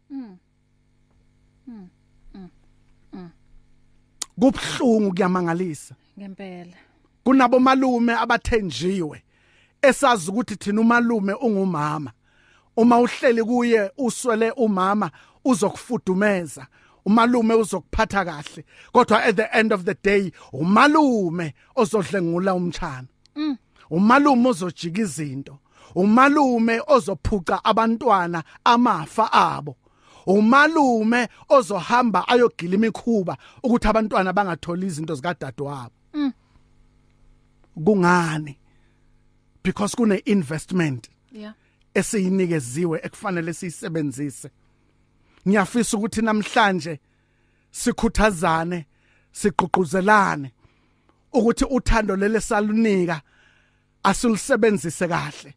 [4.41, 5.95] Kubhlungu kuyamangalisa.
[6.19, 6.77] Ngempela.
[7.25, 9.23] Kunabo malume abathenjiwe
[9.83, 12.13] esazi ukuthi thina umalume ungumama.
[12.77, 15.11] Uma uhleli kuye uswele umama
[15.45, 16.67] uzokufudumeza.
[17.05, 23.09] Umalume uzokuphatha kahle kodwa at the end of the day umalume ozodlengula umchana
[23.93, 25.59] umalume ozojika izinto.
[25.95, 29.77] Umalume ozophuca abantwana amafa abo.
[30.27, 35.93] Umalume ozohamba ayogila imikhuba ukuthi abantwana bangatholi izinto zikadadewabo.
[37.85, 38.59] Kungani?
[39.63, 41.55] Because kune investment yeah.
[41.95, 44.51] esiyinikeziwe ekufanele siyisebenzise.
[45.49, 47.01] Ngiyafisa ukuthi namhlanje
[47.71, 48.87] sikhuthazane
[49.33, 50.53] sigqugquzelane
[51.33, 53.21] ukuthi uthando lele salunika
[54.03, 55.55] asilusebenzise kahle.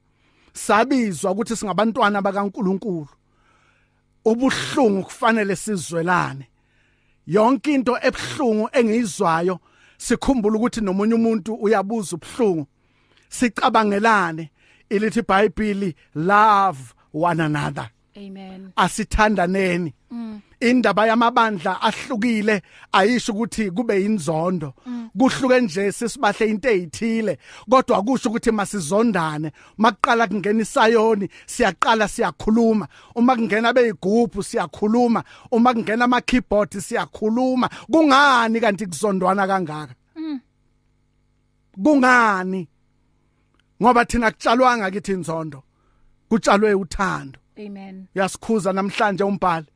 [0.54, 3.08] Sabizwa ukuthi singabantwana bakaNkuluNkulu.
[4.26, 6.48] Ubuhlungu kufanele sizwelane.
[7.28, 9.60] Yonke into ebhlungu engiyizwayo
[9.98, 12.68] sikhumbula ukuthi nomunye umuntu uyabuza ubuhlungu.
[13.30, 14.52] Sicabangelane.
[14.90, 17.90] Ilithi iBhayibheli love one another.
[18.18, 18.74] Amen.
[18.76, 19.94] Asithandaneni.
[20.60, 24.74] Indaba yamabandla ahlukile ayisho ukuthi kube inzondo.
[25.18, 27.38] Kuhluke nje sisibahle into ezithile
[27.70, 29.52] kodwa kusho ukuthi masizondane.
[29.78, 32.88] Makuqala kungena isayoni siyaqala siyakhuluma.
[33.16, 35.24] Uma kungena beyigubhu siyakhuluma.
[35.52, 37.70] Uma kungena ama keyboard siyakhuluma.
[37.92, 39.96] Kungani kanti kuzondwana kangaka?
[41.84, 42.68] Kungani?
[43.82, 45.64] Ngoba thina kutshalwanga kithi inzondo
[46.30, 47.40] kutshalwe uthando.
[47.60, 48.08] Amen.
[48.16, 49.68] Yasikhuza namhlanje umbhali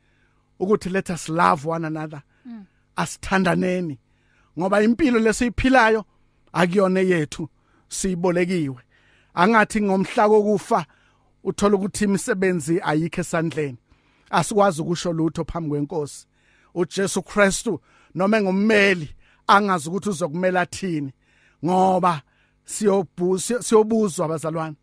[0.59, 2.21] ukuthi let us love one another.
[2.45, 2.65] Mm.
[2.95, 3.97] asithandaneni
[4.59, 6.05] ngoba impilo lesiyiphilayo
[6.53, 7.49] akuyona yethu
[7.87, 8.81] siyibolekiwe.
[9.33, 10.85] Angathi ngomhla kokufa
[11.43, 13.77] uthola ukuthi imisebenzi ayikho esandleni.
[14.29, 16.27] Asikwazi ukusho lutho phambi kwenkosi.
[16.73, 17.81] uJesu Kristu
[18.15, 19.15] noma engummeli
[19.47, 21.13] angazi ukuthi uzokumela thini
[21.65, 22.21] ngoba
[23.61, 24.75] siyobuzwa abazalwane.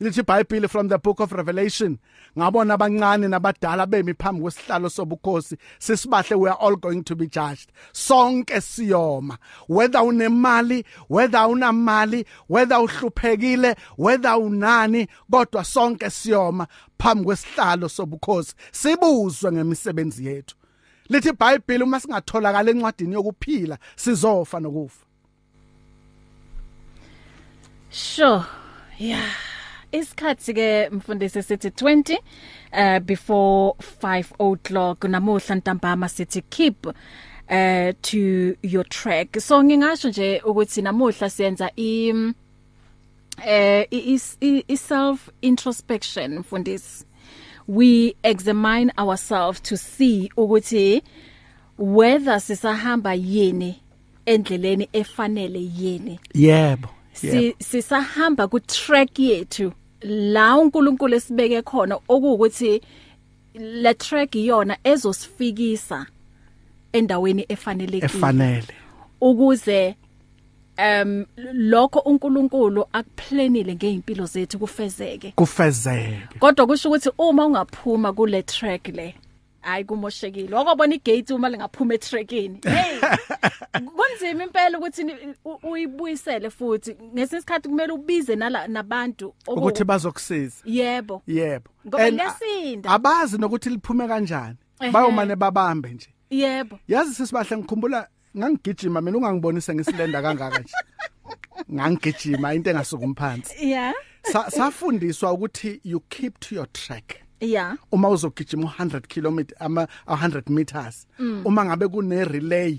[0.00, 1.98] Lithi iBhayibheli from the book of Revelation.
[2.36, 5.56] Ngabona abancane nabadala bemi phambi kwesihlalo sobukhosi.
[5.78, 7.70] Sisibahle we are all going to be judged.
[7.92, 9.38] Sonke siyoma.
[9.68, 16.66] Whether unemali whether unamali whether uhluphekile whether unani kodwa sonke siyoma
[16.98, 18.54] phambi kwesihlalo sobukhosi.
[18.72, 20.56] Sibuzwe ngemisebenzi yethu.
[21.08, 25.06] Lithi iBhayibheli uma singatholakala encwadini yokuphila sizofa nokufa.
[27.90, 28.44] Sure.
[28.98, 29.51] Yeah.
[29.92, 32.18] Isikhathi ke mfundisi sithi 20
[32.72, 39.40] uh before 5 o'clock namuhla ntambama sithi keep uh to your track.
[39.40, 42.12] So ngingasho nje ukuthi namuhla siyenza i
[43.44, 43.86] eh
[44.68, 47.04] i self introspection mfundisi.
[47.68, 51.02] We examine ourselves to see ukuthi
[51.78, 53.80] whether sisahamba yini
[54.26, 56.20] endleleni efanele yini.
[56.34, 59.72] yebo si sisahamba ku track yethu
[60.04, 62.80] la uNkulunkulu esibeke khona okuwukuthi
[63.54, 66.06] le track iyona ezosifikisa
[66.92, 68.06] endaweni efanelekile.
[68.06, 68.74] Efanele.
[69.20, 69.96] Ukuze
[70.78, 75.32] um lokho uNkulunkulu akuplanile ngeimpilo zethu kufezeke.
[75.36, 76.38] Kufezeke.
[76.38, 79.14] Kodwa kusho ukuthi uma ungaphuma kule track le
[79.62, 80.56] hayi kumoshekile.
[80.56, 83.00] Wakubona igate uma lingaphuma etrackini hey
[83.96, 85.06] kunzima impela ukuthi
[85.62, 86.96] uyibuyisele futhi.
[87.14, 90.56] Ngesikhathi kumele ubize nala nabantu ukuthi bazokusiza.
[90.64, 91.22] Yebo.
[91.26, 91.70] Yebo.
[91.86, 92.90] Ngoba lesinda.
[92.90, 94.56] abazi nokuthi liphume kanjani.
[94.92, 96.08] Bayomane babambe nje.
[96.30, 96.78] Yebo.
[96.88, 100.74] Yazi sisibahle ngikhumbula ngangigijima mina ungangibonise ngisilenda kangaka nje.
[101.72, 103.94] Ngangigijima into engasuka phansi yeah
[104.50, 107.21] safundiswa ukuthi you keep to your track.
[107.42, 107.76] Yeah.
[107.92, 111.06] Uma uzogijima 100 km ama 100 meters.
[111.18, 111.42] Mm.
[111.44, 112.78] uma ngabe kune relay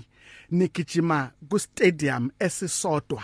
[0.50, 3.22] nigijima ku stadium esisodwa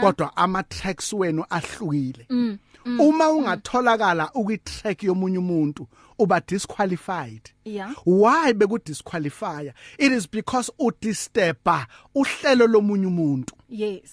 [0.00, 2.26] kodwa ama tracks wenu ahlukile.
[2.30, 2.58] Mm.
[2.84, 3.00] Mm.
[3.00, 5.86] uma ungatholakala ukwi track yomunye umuntu
[6.18, 7.50] uba disqualified.
[7.64, 7.94] Yeah.
[8.06, 13.54] Why beku disqualify it is because u disturba uhlelo lomunye umuntu.
[13.68, 14.12] Yes.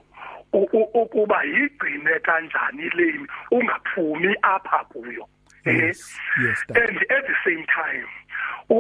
[0.93, 5.28] ukuba yigcine kanjani lane ungaphumi apha kuyo
[5.66, 8.06] yes yes tata and at the same time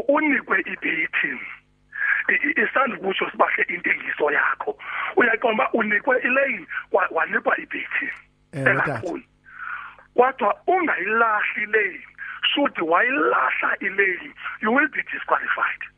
[0.07, 1.39] unikwe ibhithi
[2.63, 4.77] isanda kusho sibahle intengiso yakho.
[5.15, 6.67] Uyaqomba unikwe ilane
[7.11, 8.09] wanikwa ibhithi
[8.53, 8.71] Eh, tata.
[8.71, 9.27] engafuni
[10.15, 12.01] kodwa ungayilahli lane
[12.53, 15.81] should wayilahla ilane you will be disqualified.
[15.81, 15.94] Eh?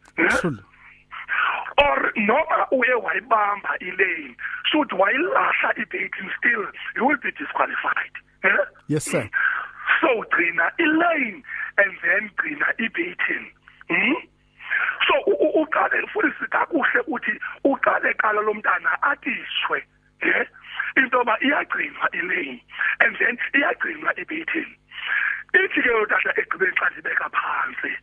[1.77, 4.35] Or noma uye wayibamba ilane
[4.71, 6.65] should wayilahla ibaiting still
[6.95, 8.13] you will be disqualified
[8.43, 8.49] eh?
[8.87, 9.29] yes sir
[10.01, 11.43] so gcina ilane
[11.77, 13.45] and then gcina ibaiting
[13.89, 14.13] hmm?
[15.07, 15.13] so
[15.61, 19.83] uqale futhi kakuhle uthi uqale kala lomntana atishwe
[20.21, 20.45] eh
[20.97, 22.63] into ba iyagcinwa ilane
[22.99, 24.71] and then iyagcinwa ibaiting
[25.53, 27.93] ithi ke utata egqibeni xa ndibeka phansi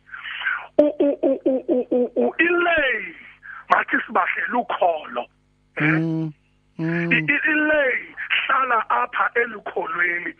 [0.77, 3.15] u- u- u- u- u- u- u- ilane
[4.53, 5.27] mathi sibahlela ukholo
[5.81, 6.31] mm
[6.79, 8.15] mm I- i- ilane
[8.47, 10.33] hlala apha elukholweni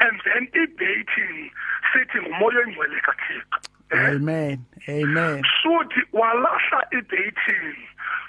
[0.00, 1.50] and then ibaiting
[1.92, 3.58] sithi ngumoya oyingcwele kathixo.
[3.90, 4.16] Eh?
[4.16, 5.42] amen amen.
[5.62, 7.76] Suthi walahla ibaiting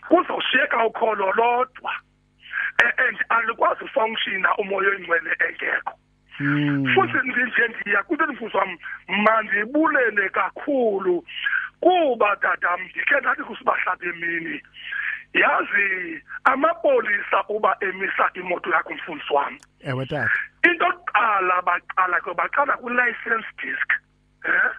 [0.09, 1.93] kuzoshiyeka ukholo lodwa
[2.83, 5.93] A- and alikwazi ufunctiona umoya oyingcwele engekho
[6.39, 11.25] mm futhi nje ndiya kuthi mfuzo wami mandibulele kakhulu
[11.79, 14.61] kuba tatam ndikhe ndathi kusibahlaba emini
[15.33, 20.31] yazi amapolisa uba emisa imoto yakho mfundisi wami ewe tata
[20.63, 23.91] into yokuqala baqala ke baqala kwi-license disc
[24.45, 24.71] eh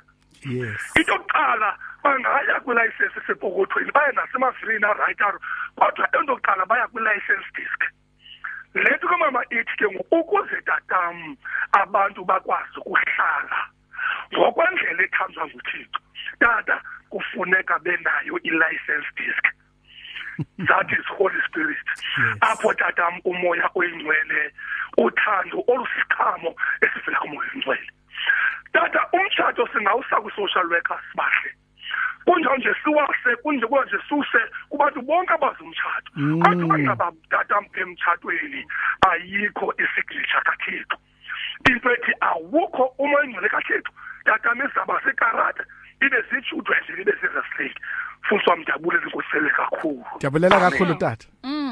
[0.44, 5.40] yes into yokuqala bangaya kwi-license esepokothweni baye nasemavilini arayitaro
[5.76, 7.82] kodwa into yokuqala baya kwi-license disc
[8.74, 11.36] le nto kamama ithi ke ngoku ukuze tatam
[11.72, 13.68] abantu bakwazi ukuhlala
[14.34, 16.00] ngokwendlela ethanjwa nguthixo
[16.40, 16.80] tata
[17.11, 19.44] kufuneka benayo i-license disc
[20.66, 21.86] that is holy spirit
[22.40, 24.53] apho tatam umoya oyingcwele
[24.98, 27.90] uthando olusiqhamo esivela kumoya oyingcwele
[28.72, 31.53] tata umtshato singawusa kwi-social worker sibahle
[32.24, 34.38] kunjalo nje siwase kunje kunje suse
[34.68, 36.11] kubantu bonke abazi umtshato
[36.44, 38.66] kodwa ngaba tatam emtshatweni
[39.11, 40.96] ayikho isignature kathixo
[41.70, 43.92] into ethi awukho umoya oyingcwele kathixo
[44.24, 45.64] tatam izaba sekarata
[46.07, 47.74] ibe zitshudwe nje ibe zireslake
[48.22, 49.50] futhi wam ndiyabulela inkosele
[50.37, 50.51] Amen.
[50.70, 51.26] kakhulu tata.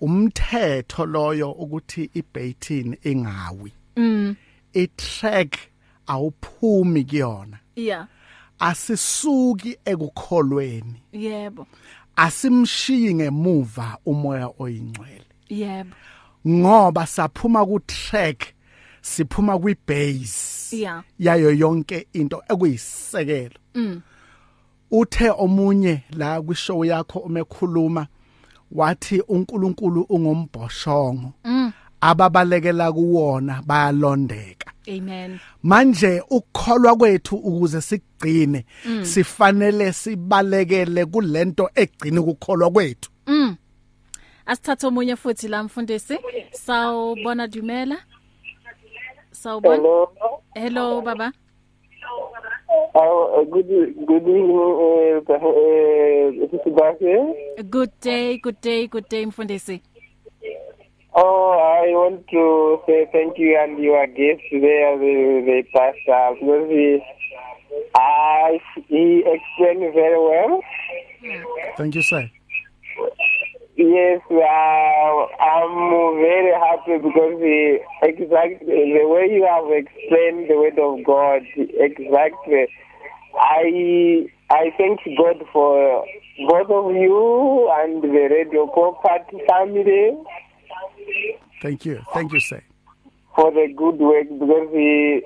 [0.02, 3.74] umthetho loyo ukuthi ibaiting ingawi.
[3.98, 4.36] Mm.
[4.74, 5.58] Itrack
[6.08, 7.60] awuphumi kuyona.
[7.76, 8.08] Yeah.
[8.60, 11.02] Asisuki ekukholweni.
[11.14, 11.68] Yebo.
[12.16, 15.26] Asimshiyi ngemuva umoya oyingcwele.
[15.50, 15.96] Yebo.
[16.48, 18.54] Ngoba saphuma ku track
[19.02, 21.04] siphuma kwi base Yeah.
[21.20, 23.56] yayo yonke into ekuyisekelo.
[23.76, 24.02] Mm.
[24.92, 28.08] uthe omunye la kwishow yakho umekhuluma
[28.72, 31.72] wathi uNkulunkulu ungombhoshongo Mm.
[32.02, 34.72] Ababalekela kuwona bayalondeka.
[34.88, 35.40] Amen.
[35.64, 38.66] Manje ukukholwa kwethu ukuze sigcine
[39.02, 43.10] sifanele sibalekele kulento egcina ukukholwa kwethu.
[43.28, 43.56] Mm.
[44.46, 46.18] Asithathe omunye futhi la mfundisi.
[46.52, 47.98] Sawubona dumela.
[49.32, 49.76] Sawubona.
[49.76, 50.10] Hello.
[50.54, 51.32] hello baba.
[52.96, 53.68] Uh, good
[54.06, 56.32] good evening, uh, uh,
[57.70, 59.82] good day good day good day mfundisi.
[61.20, 66.70] Oh, I want to say thank you and your guest there, the, the pastor, because
[66.70, 67.02] he,
[67.96, 70.62] I, he explained very well.
[71.76, 72.30] Thank you sir.
[73.76, 74.36] Yes, uh,
[75.42, 81.42] I'm very happy because the, exactly the way you have explained the word of God,
[81.58, 82.68] exactly.
[83.40, 86.06] I I thank God for
[86.48, 90.16] both of you and the Radio Pulpit family
[91.62, 92.02] Thank you.
[92.14, 92.62] Thank you sir.
[93.38, 95.24] for the good work because we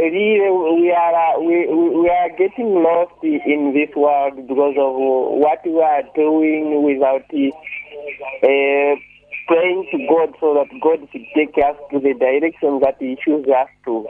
[0.00, 0.40] really
[0.80, 5.80] we are uh, we we are getting lost in this world because of what we
[5.82, 8.96] are doing without uh,
[9.48, 13.52] praying to God so that God should take us to the direction that He chooses
[13.52, 14.06] us to.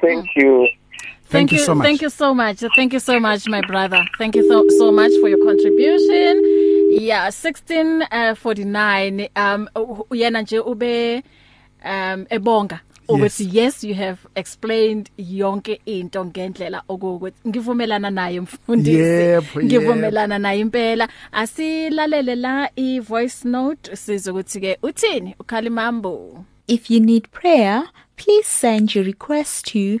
[0.00, 0.68] Thank you.
[1.28, 1.86] Thank you so much.
[1.86, 2.64] Thank you so much.
[2.76, 4.00] Thank you so much my brother.
[4.18, 6.42] Thank you so so much for your contribution.
[7.00, 11.22] Yeah, 1649 um u- yena nje ube
[11.84, 19.62] um ebonga ukuthi yes you have explained yonke into ngendlela okuwukuthi ngivumelana naye mfundisi Yebo,
[19.64, 27.28] ngivumelana naye impela asilalele la i voice note sizokuthi ke uthini ukhalimambo If you need
[27.30, 27.84] prayer,
[28.16, 30.00] please send your request to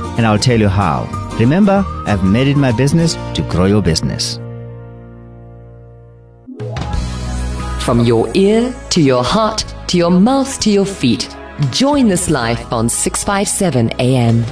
[0.17, 1.07] and I'll tell you how.
[1.39, 4.37] Remember, I've made it my business to grow your business.
[7.83, 11.35] From your ear to your heart to your mouth to your feet.
[11.69, 14.45] Join this life on 657 AM.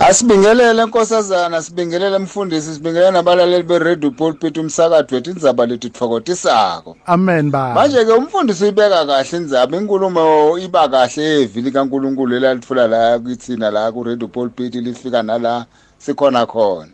[0.00, 7.74] Asibingelele nkosazana sibingelele mfundisi sibingelele nabalaleli beRadio Pulpit umsakazo wethu indzaba lethi tfokotisako Amen ba.
[7.74, 13.92] manje ke umfundisi uyibeka kahle indzaba inkulumo iba kahle evili kaNkuluNkulu elalithula la kithina la
[13.92, 15.66] ku Radio Pulpit lifika nala
[15.98, 16.88] sikhona khona.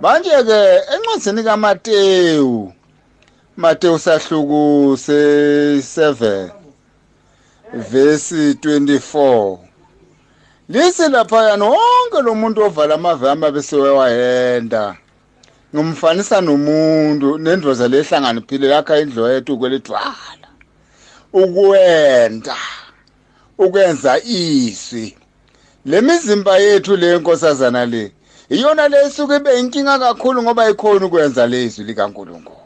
[0.00, 2.72] Manje ke encwadzini kaMateyu
[3.56, 6.50] Mateyu sahluku se7
[7.72, 9.63] verse 24
[10.68, 14.96] Lisi lapha wonke lo muntu ovala amavama bese wayenda
[15.74, 20.48] ngumfanisa nomuntu nendvoza lehlangana phile yakha indlo yethu kwelidwala
[21.32, 22.56] ukwenda
[23.58, 25.14] ukwenza izwi
[25.84, 28.12] lemizimba yethu le nkosazana le
[28.48, 32.56] iyona lesuke ibe inkinga kakhulu ngoba ikhona ukwenza lezwi likaNkuluNkulu.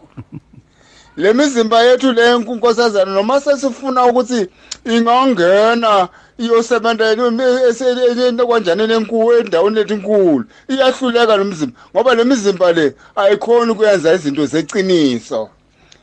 [1.17, 4.47] Lemizimba yethu le nkosazana noma sesifuna ukuthi
[4.85, 6.09] ingangena
[6.39, 7.17] iyosebenza
[8.49, 14.47] kanjani lenkulu endaweni lethu inkulu iyahluleka lo mzimba ngoba le mizimba le ayikhoni ukuyenza izinto
[14.47, 15.51] zeciniso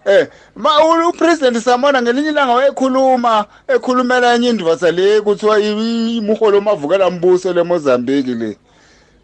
[0.06, 0.70] Eh ma
[1.10, 8.58] upresident Samona ngelinye ilanga wayekhuluma ekhulumela enye indvosa le kuthiwa imuholo mavukela mbuso leMozambique le.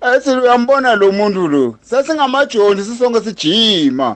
[0.01, 1.75] Athi uyambona lo muntu lo?
[1.81, 4.15] Sasingamajoni sisonke sijima.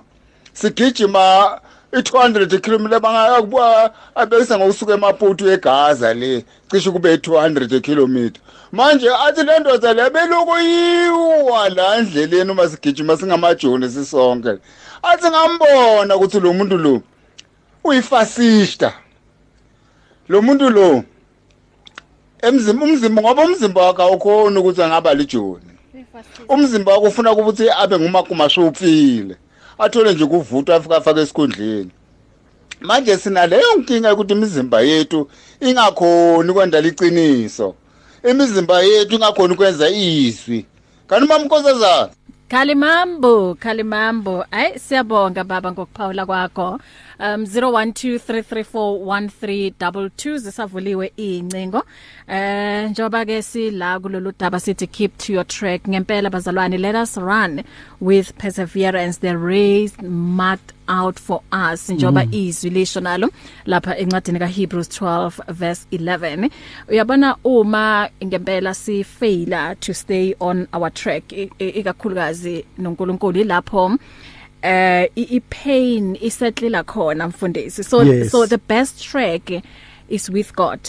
[0.54, 1.62] Sigijima
[1.96, 8.30] i200 km bangakubuka abekisa ngokusuka emaputu eGaza le cishe kube i200 km
[8.72, 14.58] manje athi le ndoda le beluku yiwa la endleleni uma sigijima singamajoni sisonke.
[15.04, 17.02] Athi ngambona ukuthi lo muntu lo
[17.84, 18.94] uyifasista.
[20.30, 21.04] Lo muntu lo
[22.42, 25.72] emzimba umzimba ngoba umzimba wakhe awukhona ukuthi angaba lijoni
[26.50, 29.36] umzimba wakhe ufuna ukuthi abe ngumakumasho upfile
[29.78, 31.92] athole nje kuvutwa afika afake esikhundleni
[32.82, 37.76] manje sina leyo nkinga ukuthi imizimba yethu ingakhoni kwenda liciniso
[38.30, 40.66] imizimba yethu ingakhoni ukwenza izwi
[41.08, 42.10] kanti mamnkosazana
[42.48, 44.46] Kalimambo, Kalimambo.
[44.52, 46.80] Ay siyabonga baba ngokuphawula kwakho.
[47.20, 51.84] Um 0123341322 zisavuliwe incingo.
[52.28, 55.88] Eh njoba ke sila kulolu daba sithi keep to your track.
[55.88, 57.64] Ngempela bazalwane let us run
[58.02, 59.18] with perseverance.
[59.20, 63.30] The race marked out for us njoba izwi lisho nalo
[63.66, 66.50] lapha encwadini kaHebrews 12 verse 11
[66.90, 73.98] uyabona uma ngempela si failure to stay on our track i- i- ikakhulukazi noNkulunkulu ilapho
[74.66, 77.84] eh i pain isettlela khona mfundisi.
[77.84, 78.32] So Yes.
[78.32, 79.52] so the best track
[80.10, 80.80] is with God.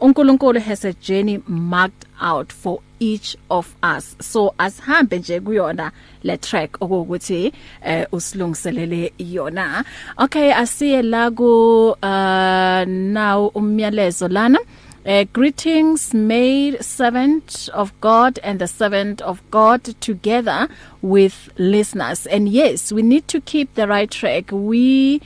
[0.00, 4.16] uNkulunkulu has a journey marked out for each of us.
[4.20, 5.92] So asihambe nje kuyona
[6.22, 7.52] le track okuthi
[7.84, 9.84] eh usilungiselele yona.
[10.18, 14.58] Okay asiye la ku uh now umyalezo lana.
[15.04, 20.68] Uh, greetings made servant of God and the servant of God together
[21.00, 22.24] with listeners.
[22.26, 24.52] And yes we need to keep the right track.
[24.52, 25.20] We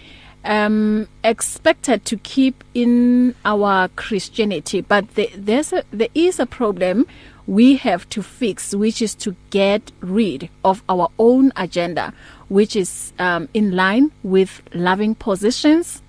[0.45, 7.05] um expected to keep in our Christianity but the, there's a there is a problem
[7.49, 12.15] we have to fix which is to get rid of our own agenda
[12.49, 16.01] which is um in line with loving positions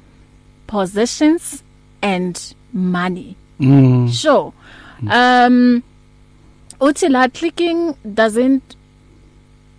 [0.68, 1.63] possessions
[2.01, 3.36] and money.
[3.60, 4.10] Mm.
[4.14, 4.53] sure.
[5.01, 5.84] Um
[6.80, 8.76] uthi la clicking doesn't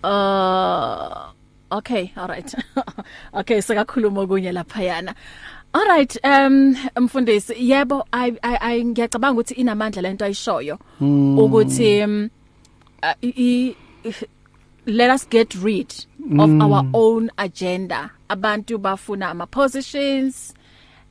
[0.03, 1.31] uh
[1.72, 2.55] okay all right.
[3.35, 5.14] Okay sekakhuluma okunye lapha yana
[5.74, 10.79] all right um mfundisi yebo i i ngiyacabanga ukuthi inamandla lento ayishoyo.
[11.01, 12.31] Ukuthi um,
[13.03, 13.76] uh, i, i,
[14.87, 15.91] let us get rid
[16.39, 16.62] of mm.
[16.62, 18.11] our own agenda.
[18.29, 20.55] Abantu bafuna ama positions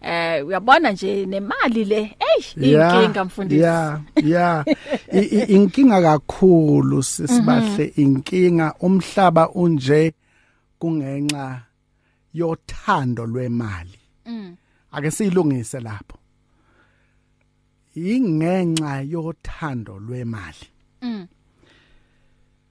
[0.01, 2.01] eh uyabona nje nemali le.
[2.01, 3.61] Hey inkinga mfundisi.
[3.61, 4.65] yeah yeah
[5.47, 7.85] inkinga kakhulu sisibahle.
[7.85, 10.13] Inkinga umhlaba unje
[10.79, 11.61] kungenxa
[12.33, 13.99] yothando lwemali.
[14.25, 14.55] Mm.
[14.91, 16.17] Ake siyilungise lapho.
[17.95, 20.67] Ingenxa yothando lwemali.
[21.01, 21.27] Mm.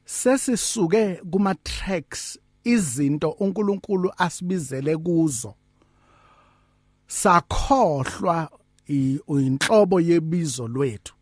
[0.04, 5.54] Sesisuke kuma tracks izinto uNkulunkulu asibizele kuzo.
[7.06, 8.50] Sakhohlwa
[8.86, 11.14] inhlobo yebizo lwethu.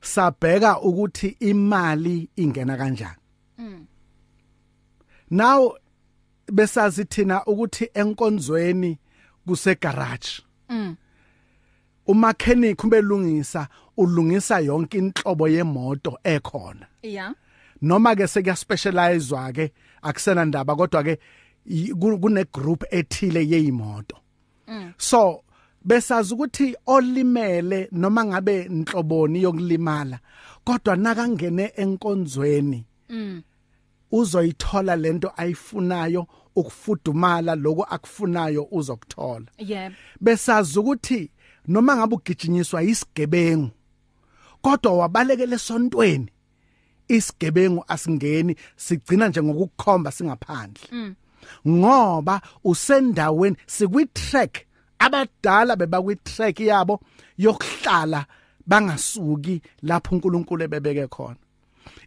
[0.00, 3.16] Sabheka ukuthi imali ingena kanjani.
[3.58, 3.86] Mm.
[5.30, 5.76] Now
[6.52, 8.98] besazi thina ukuthi enkonzweni
[9.46, 10.96] kuse garage mm
[12.06, 16.86] umechanic ubelungisa ulungisa yonke inhlobo yemoto ekhona.
[17.02, 17.34] Yeah.
[17.82, 21.18] Noma ke sekuyaspecializwa ke akusena ndaba kodwa ke
[22.00, 24.21] kune group ethile yeimoto mm.
[24.98, 25.42] So
[25.84, 30.18] besazi ukuthi olimele noma ngabe inhloboni yokulimala
[30.64, 33.42] kodwa nakangene enkonzweni mm.
[34.12, 39.46] uzoyithola lento ayifunayo ukufudumala lokho akufunayo uzokuthola.
[39.58, 39.92] Yeah.
[40.20, 41.30] Besazi ukuthi
[41.68, 43.70] noma ngabe ugijinyiswa isigebengu
[44.62, 46.28] kodwa wabalekele esontweni
[47.08, 50.88] isigebengu asingeni sigcina nje ngokukhomba singaphandle.
[50.92, 51.14] Mm.
[51.68, 54.66] Ngoba usendaweni sikwi track
[54.98, 57.00] abadala bebakwi track yabo
[57.38, 58.26] yokuhlala
[58.66, 61.36] bangasuki lapho uNkulunkulu ebebeke khona.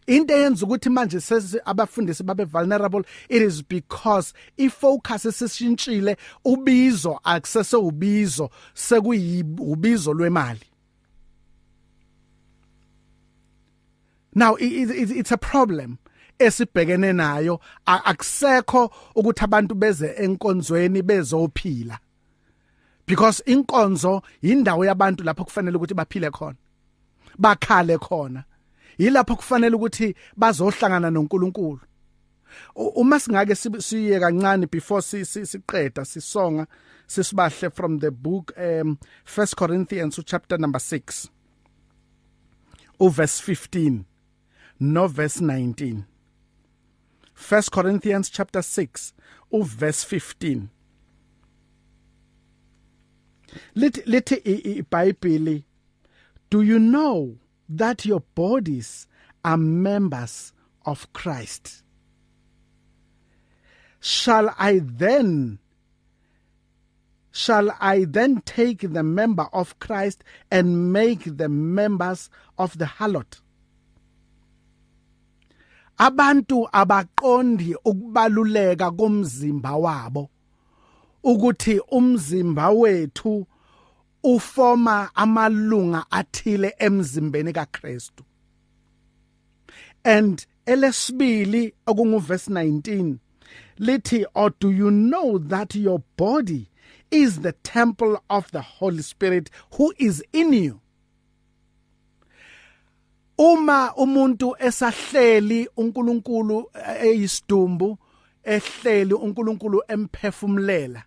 [0.06, 1.18] Into eyenza ukuthi manje
[1.64, 10.60] abafundisi babe vulnerable it is because ifocus sesishintshile ubizo akusese ubizo sekuyibizo lwemali.
[14.34, 15.98] Now it, it, it's a problem.
[16.38, 21.98] Esibhekene nayo akusekho ukuthi abantu beze enkonzweni bezophila.
[23.06, 26.56] Because inkonzo indawo yabantu lapho kufanele ukuthi baphile khona
[27.38, 28.44] bakhale khona.
[28.98, 31.80] Yilapho kufanele ukuthi bazohlangana noNkulunkulu.
[32.74, 36.66] Uma singake siye kancane before siqeda sisonga
[37.06, 41.28] sisibahle from the book um 1 Corinthians chapter number 6
[42.98, 44.04] uverse 15
[44.80, 46.04] no verse 19
[47.36, 49.12] 1 Corinthians chapter 6
[49.52, 50.68] uverse 15
[53.76, 55.64] lithi lithi iBhayibheli
[56.48, 59.06] do you know that your bodies
[59.44, 60.52] are members
[60.84, 61.82] of Christ?
[64.00, 65.58] Shall I then
[67.32, 73.40] shall I then take the member of Christ and make them members of the harlot?
[75.98, 80.30] Abantu abaqondi ukubaluleka komzimba wabo
[81.22, 83.46] ukuthi umzimba wethu
[84.22, 88.24] ufoma amalunga athile emzimbeni kaKristu.
[90.04, 93.18] And elesibili okungu verse 19
[93.78, 96.68] lithi or do you know that your body
[97.10, 100.80] is the temple of the holy spirit who is in you?
[103.38, 106.70] Uma umuntu esahleli uNkulunkulu
[107.00, 107.98] eyisidumbu
[108.44, 111.02] ehleli uNkulunkulu emphefumulela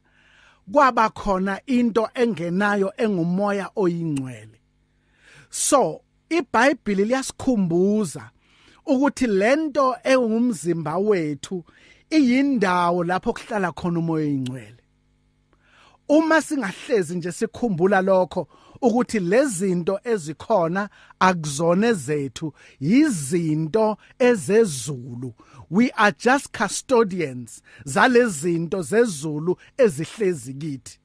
[0.72, 4.60] kwaba khona into engenayo engumoya oyingcwele.
[5.50, 8.30] So iBhayibheli liyasikhumbuza
[8.86, 11.64] ukuthi lento engumzimba wethu
[12.10, 14.84] iyindawo lapho kuhlala khona umoya oyingcwele.
[16.10, 18.48] Uma singahlezi nje sikhumbula lokho
[18.82, 25.34] ukuthi lezinto ezikhona akuzona zethu izinto ezezulu.
[25.70, 31.00] We are just custodians zalezinto zezulu ezihlezi kithi.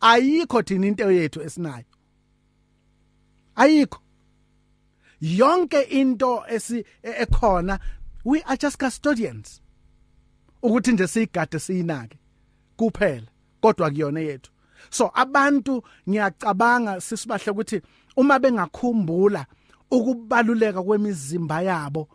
[0.00, 1.84] Ayikho thina into yethu esinayo.
[3.56, 4.00] Ayikho.
[5.20, 7.78] Yonke into esi ekhona
[8.24, 9.60] we are just custodians.
[10.62, 12.18] Ukuthi nje siyigade siyinake
[12.76, 13.26] kuphela
[13.60, 14.53] kodwa kuyona yethu.
[14.90, 17.82] So abantu ngiyacabanga sisibahle ukuthi
[18.16, 19.46] uma bengakhumbula
[19.90, 22.08] ukubaluleka kwemizimba yabo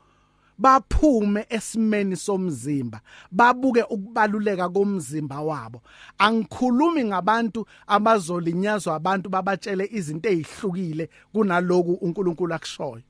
[0.59, 3.01] baphume esimeni somzimba
[3.31, 5.81] babuke ukubaluleka komzimba wabo.
[6.17, 13.03] Angikhulumi ngabantu abazolinyazwa abantu babatshele izinto ezihlukile kunaloku uNkulunkulu akushoyo.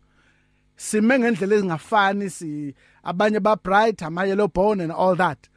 [0.75, 5.49] Sime ngendlela ezingafani si abanye ba bright ama yellow bone and all that.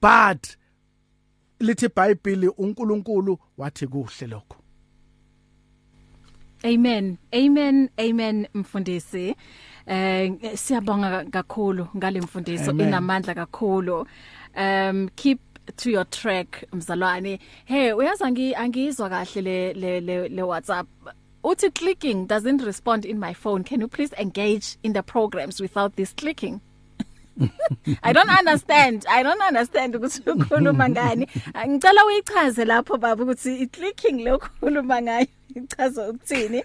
[0.00, 0.56] But
[1.60, 4.56] lithi iBhayibheli uNkulunkulu wathi kuhle lokho
[6.64, 7.18] Amen.
[7.34, 7.90] Amen.
[7.98, 9.36] Amen mfundisi.
[9.86, 14.06] Eh siyabonga kakhulu ngale mfundiso inamandla kakhulu.
[14.56, 15.38] Um keep
[15.76, 17.38] to your track mzalwane.
[17.64, 20.86] Hey uyazi angi angizwa kahle le le le, le WhatsApp.
[21.44, 23.62] Uthi clicking doesn't respond in my phone.
[23.62, 26.60] Can you please engage in the programs without this clicking?
[28.02, 29.06] I don't understand.
[29.08, 31.28] I don't understand ukuthi ukhuluma ngani.
[31.68, 36.62] Ngicela uyichaze lapho baba ukuthi i clicking lokhuluma ngayo ichaza ukuthini.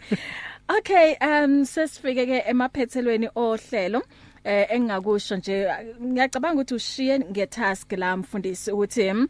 [0.69, 4.01] Okay, um sesifike ke emaphethelweni ohlelo.
[4.43, 5.67] Eh engingakusho nje
[6.01, 9.27] ngiyacabanga ukuthi ushiye ngetask la mfundisi ukuthi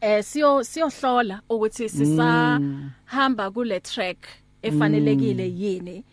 [0.00, 4.18] eh siyo siyohlola ukuthi sisahamba kule track
[4.62, 6.04] efanelekile yini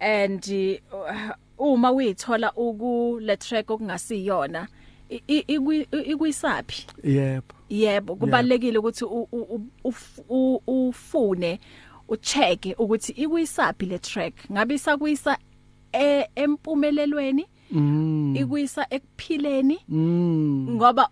[0.00, 0.44] and
[0.92, 4.68] uh, uma uyithola uku le track okungasiyona
[6.06, 7.54] ikwisapi yebo.
[7.68, 9.04] Yebo kubalekile ukuthi
[10.66, 11.60] ufune
[12.08, 14.34] ucheck ukuthi ikwisapi le track?
[14.52, 15.38] Ngabe isakuyisa
[15.92, 17.46] e, empumelelweni?
[17.72, 18.36] Mm.
[18.36, 20.66] ikuyisa ekuphileni mm.
[20.70, 21.08] ngoba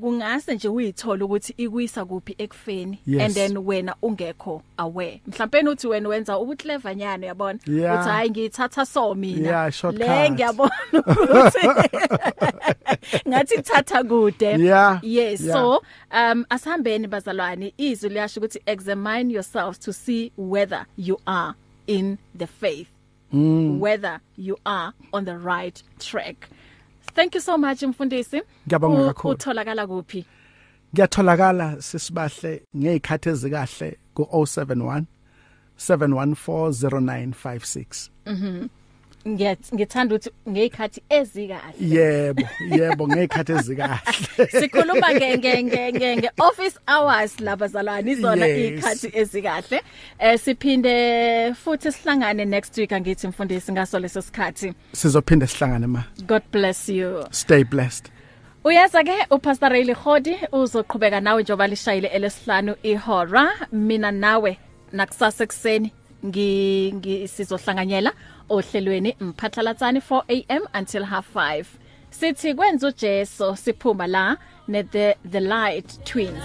[0.00, 3.22] kungase nje uyithola ukuthi ikuyisa kuphi ekufeni yes.
[3.22, 8.00] and then wena ungekho aware mhlawumbe uthi wena wenza ubuclever nyane yabona yeah.
[8.00, 11.68] uthi hayi ngiyithatha so mina yeah, le ngiyabona ukuthi
[13.28, 15.00] ngathi thatha kude yeah.
[15.02, 15.56] yes yeah.
[15.56, 21.54] so um asihambeni bazalwane izwi liyasho ukuthi examine yourselves to see whether you are
[21.86, 22.88] in the faith
[23.32, 23.78] mm.
[23.78, 26.48] whether you are on the right track.
[27.14, 28.42] Thank you so much mfundisi.
[28.66, 29.34] Ngiyabonga kakhulu.
[29.34, 30.24] utholakala kuphi?
[30.94, 35.04] Ngiyatholakala sisibahle ngezikhathi ezikahle ku 071
[35.78, 38.66] 7140956 mhm.
[39.28, 41.74] Ngithanda ukuthi ngezikhathi ezikahle.
[41.80, 44.46] Yebo yebo ngezikhathi ezikahle.
[44.60, 45.62] Sikhuluma nge nge
[45.92, 49.80] nge nge office hours labazalwane izona izikhathi ezikahle.
[50.18, 54.74] Eh siphinde futhi sihlangane next week angithi mfundisi ngaso leso sikhathi.
[54.92, 56.04] Sizophinde sihlangane ma.
[56.26, 57.24] God bless you.
[57.30, 58.10] Stay blessed.
[58.64, 63.48] Uyaza ke uPastor Ray Khodi uzoqhubeka nawe njoba lishayile elesihlanu ihora.
[63.72, 64.58] Mina nawe
[64.92, 68.12] nakusasa ekseni ngi ngisizohlanganyela
[68.48, 71.64] ohlelweni mphatlalatsani 4am until half 5
[72.10, 74.36] sithi kwenza uJesu siphuma la
[74.68, 76.44] ne the the light twins.